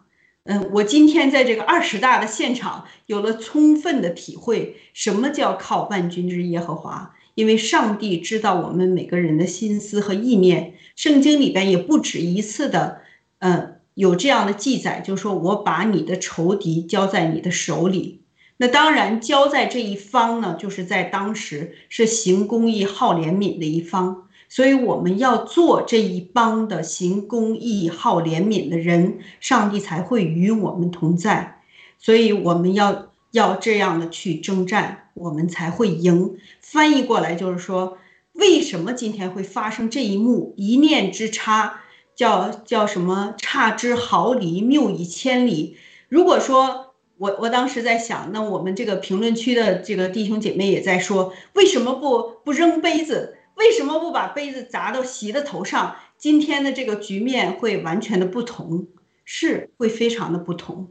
[0.48, 7.14] 嗯，我今天在这个二十大的现场有了充分的体会，什么叫靠万军之耶和华？
[7.36, 13.02] 因为上帝知道我们每个人的心思和意念，圣经里边也不止一次的，
[13.40, 18.22] 嗯，有这样的记载，就是说我把你的仇敌交在你的手里。
[18.58, 24.27] 那当然，交在这一方呢，就是在当时是行公义、好怜悯的一方。
[24.50, 31.62] 所以我们要做这一帮的行公义、好怜悯的人，上帝才会与我们同在。
[32.00, 36.38] 所以我们要要这样的去征战，我们才会赢。
[36.62, 37.98] 翻译过来就是说，
[38.34, 40.54] 为什么今天会发生这一幕？
[40.58, 41.82] 一念之差，
[42.16, 43.34] 叫叫什么？
[43.38, 45.76] 差之毫厘，谬以千里。
[46.08, 53.37] 如果说我我当时在想，那我们这个评论区的这个弟兄姐妹也在说，为什么不不扔杯子？
[53.58, 55.96] 为什么不把杯子砸到席的头上？
[56.18, 58.88] 今天的这个局面会完全的不同，
[59.26, 60.90] 是会非常的不同。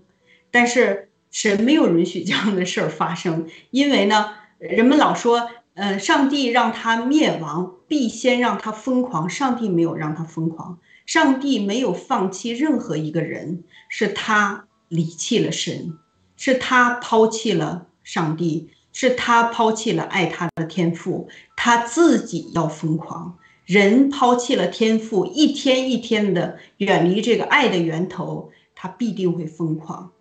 [0.51, 9.29] 但是神没有允许这样的事儿发生，因为呢，人们老说，呃，上帝让他灭亡，必先让他疯狂。
[9.29, 15.99] 上帝没有让他疯狂，上帝没有放弃任何一个人，是他离弃了神，
[16.37, 18.71] 是他抛弃了上帝。
[18.99, 23.37] 是他抛弃了爱他的天赋，他自己要疯狂。
[23.67, 30.13] 人抛弃了天赋，一天一天的远离这个爱的源头，他必定会疯狂。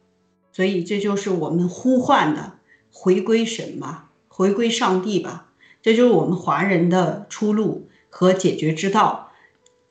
[0.52, 2.60] 所以这就是我们呼唤的
[2.92, 5.54] 回归神吧，回归上帝吧。
[5.82, 9.32] 这就是我们华人的出路和解决之道。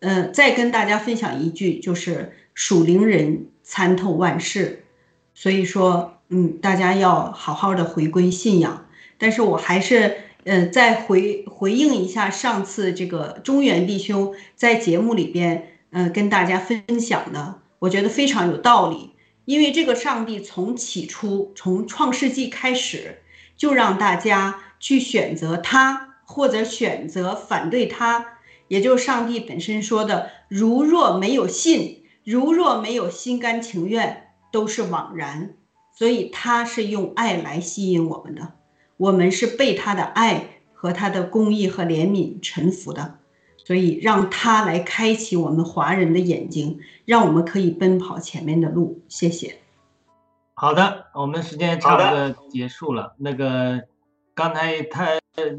[0.01, 4.85] 嗯，再跟大家分享一句，就是属灵人参透万事。
[5.33, 6.14] 所以说。
[6.29, 8.87] 嗯，大家要好好的回归信仰，
[9.19, 19.11] 但是我还是，呃，再回回应一下上次这个中原弟兄在节目里边，嗯，跟大家分享的，我觉得非常有道理。
[19.45, 23.19] 因为这个上帝从起初，从创世纪开始，
[23.57, 35.51] 就让大家去选择他，或者选择反对他，也就是上帝本身说的：如若没有信，如若没有心甘情愿，都是枉然。
[35.95, 38.53] 所以他是用爱来吸引我们的，
[38.97, 43.19] 我们是被他的爱和他的公义和怜悯臣服的。
[43.67, 49.01] 所以让他来开启我们华人的眼睛，让我们可以奔跑前面的路。
[49.09, 49.57] 谢谢。
[50.53, 53.15] 好的，我们时间差不多结束了。
[53.17, 53.85] 那个
[54.35, 55.09] 刚才他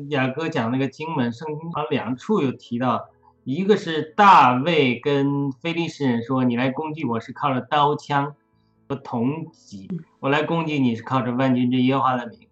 [0.09, 3.09] 雅哥讲那个经文，圣经好两处有提到，
[3.43, 8.35] 一个是大卫跟非利士人说：“你来攻击我是靠着刀枪
[8.87, 12.47] 和同级，我来攻击你是靠着万军之耶和华的名，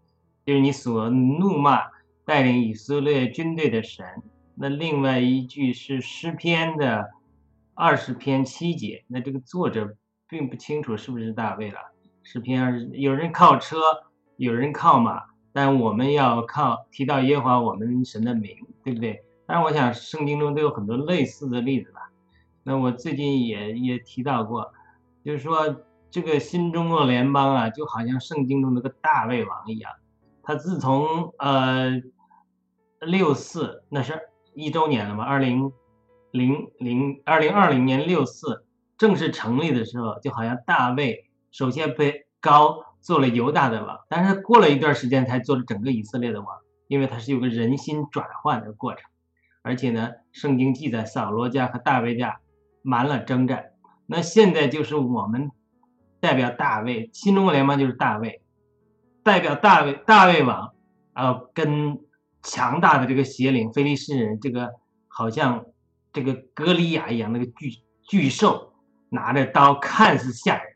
[0.45, 1.81] 就是你所怒骂
[2.25, 4.05] 带领以色列军队的神。”
[4.55, 7.09] 那另外一句是诗篇的
[7.73, 9.95] 二十篇七节，那这个作者
[10.29, 11.79] 并不清楚是不是大卫了。
[12.21, 13.77] 诗篇二十，有人靠车，
[14.37, 19.23] 有人靠马，但我们要靠提到耶和华我们神的名，对不对？
[19.47, 22.11] 当然，我想圣经中都有很多类似的例子吧。
[22.63, 24.71] 那我最近也也提到过，
[25.25, 29.91] 就是说这个新中国联邦啊，就好像圣经中那个大卫王一样，
[30.43, 32.01] 他自从呃
[33.01, 34.21] 六四那是。
[34.55, 35.23] 一周年了嘛？
[35.23, 35.73] 二零
[36.29, 38.67] 零零二零二零年六四
[38.99, 49.09] 正式成立的时候，就好像大卫首先被高做了犹大的王，但是过了一段时间才做了整个以色列的王，因为他是有个人心转换的过程。
[49.63, 52.39] 而且呢，圣经记载扫罗家和大卫家
[52.83, 53.71] 满了征战，
[54.05, 55.49] 那现在就是我们
[56.23, 58.41] 代表大卫，新中国联邦就是大卫，
[59.21, 60.73] 代表大卫大卫王，
[61.13, 61.99] 呃，跟。
[62.45, 64.73] 强大的这个邪灵，菲利士人，这个
[65.07, 65.63] 好像
[66.11, 67.71] 这个歌利亚一样，那个巨
[68.05, 68.73] 巨兽
[69.07, 70.73] 拿着刀，看似吓人，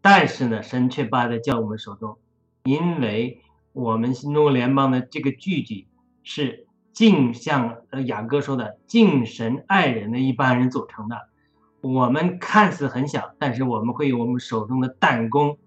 [0.00, 2.18] 但是呢，神却把它交我们手中，
[2.62, 5.88] 因为我们新中国联邦的这个聚集
[6.22, 11.16] 是敬像呃雅各说的敬神爱人的一般人组成的，
[11.82, 15.58] 我们看似很小，但是我们会用我们手中的弹弓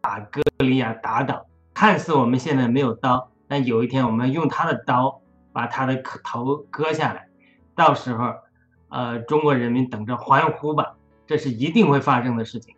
[0.00, 3.30] 把歌利亚打倒，看似我们现在没有刀。
[3.46, 5.22] 但有一天，我们用他的刀
[5.52, 7.28] 把他的头割下来，
[7.76, 8.34] 到时候，
[8.88, 10.96] 呃，中国人民等着欢呼吧，
[11.28, 12.74] 这是一定会发生的事情。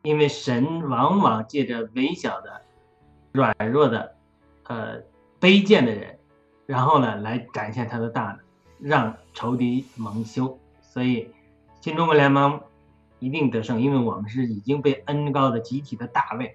[0.00, 2.62] 因为神往往借着微小的、
[3.32, 4.16] 软弱的、
[4.64, 5.02] 呃
[5.38, 6.18] 卑贱的人，
[6.64, 8.38] 然后呢，来展现他的大，
[8.80, 10.58] 让仇敌蒙羞。
[10.80, 11.30] 所以，
[11.82, 12.60] 新中国联盟
[13.18, 16.54] 一定得胜，因为我们是已经被恩高的集体的大卫。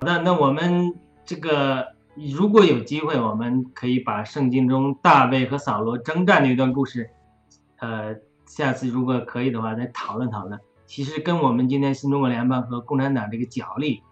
[0.00, 7.08] 好的，那我们这个如果有机会，我们可以把圣经中大卫和扫罗征战的一段故事，
[7.76, 8.16] 呃，
[8.46, 10.58] 下次如果可以的话再讨论讨论。
[10.86, 14.02] 其实跟我们今天新中国联邦和共产党这个角力，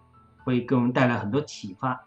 [0.45, 2.05] 会给我们带来很多启发。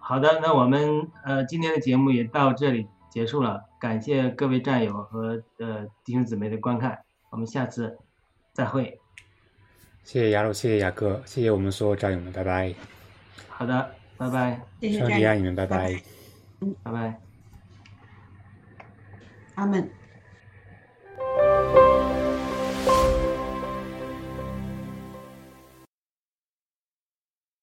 [0.00, 6.98] 好的，那我们呃今天的节目也到这里结束了，感谢各位战友和呃弟兄姊妹的观看，
[7.30, 7.98] 我们下次
[8.52, 9.00] 再会。
[10.04, 12.74] 谢谢雅鲁，谢谢雅哥，谢谢我们所有战友们，拜拜。
[13.48, 14.60] 好的，拜拜。
[14.80, 16.00] 谢谢战友，爱你们，拜拜。
[16.60, 17.20] 嗯，拜拜。
[19.54, 19.90] 阿门。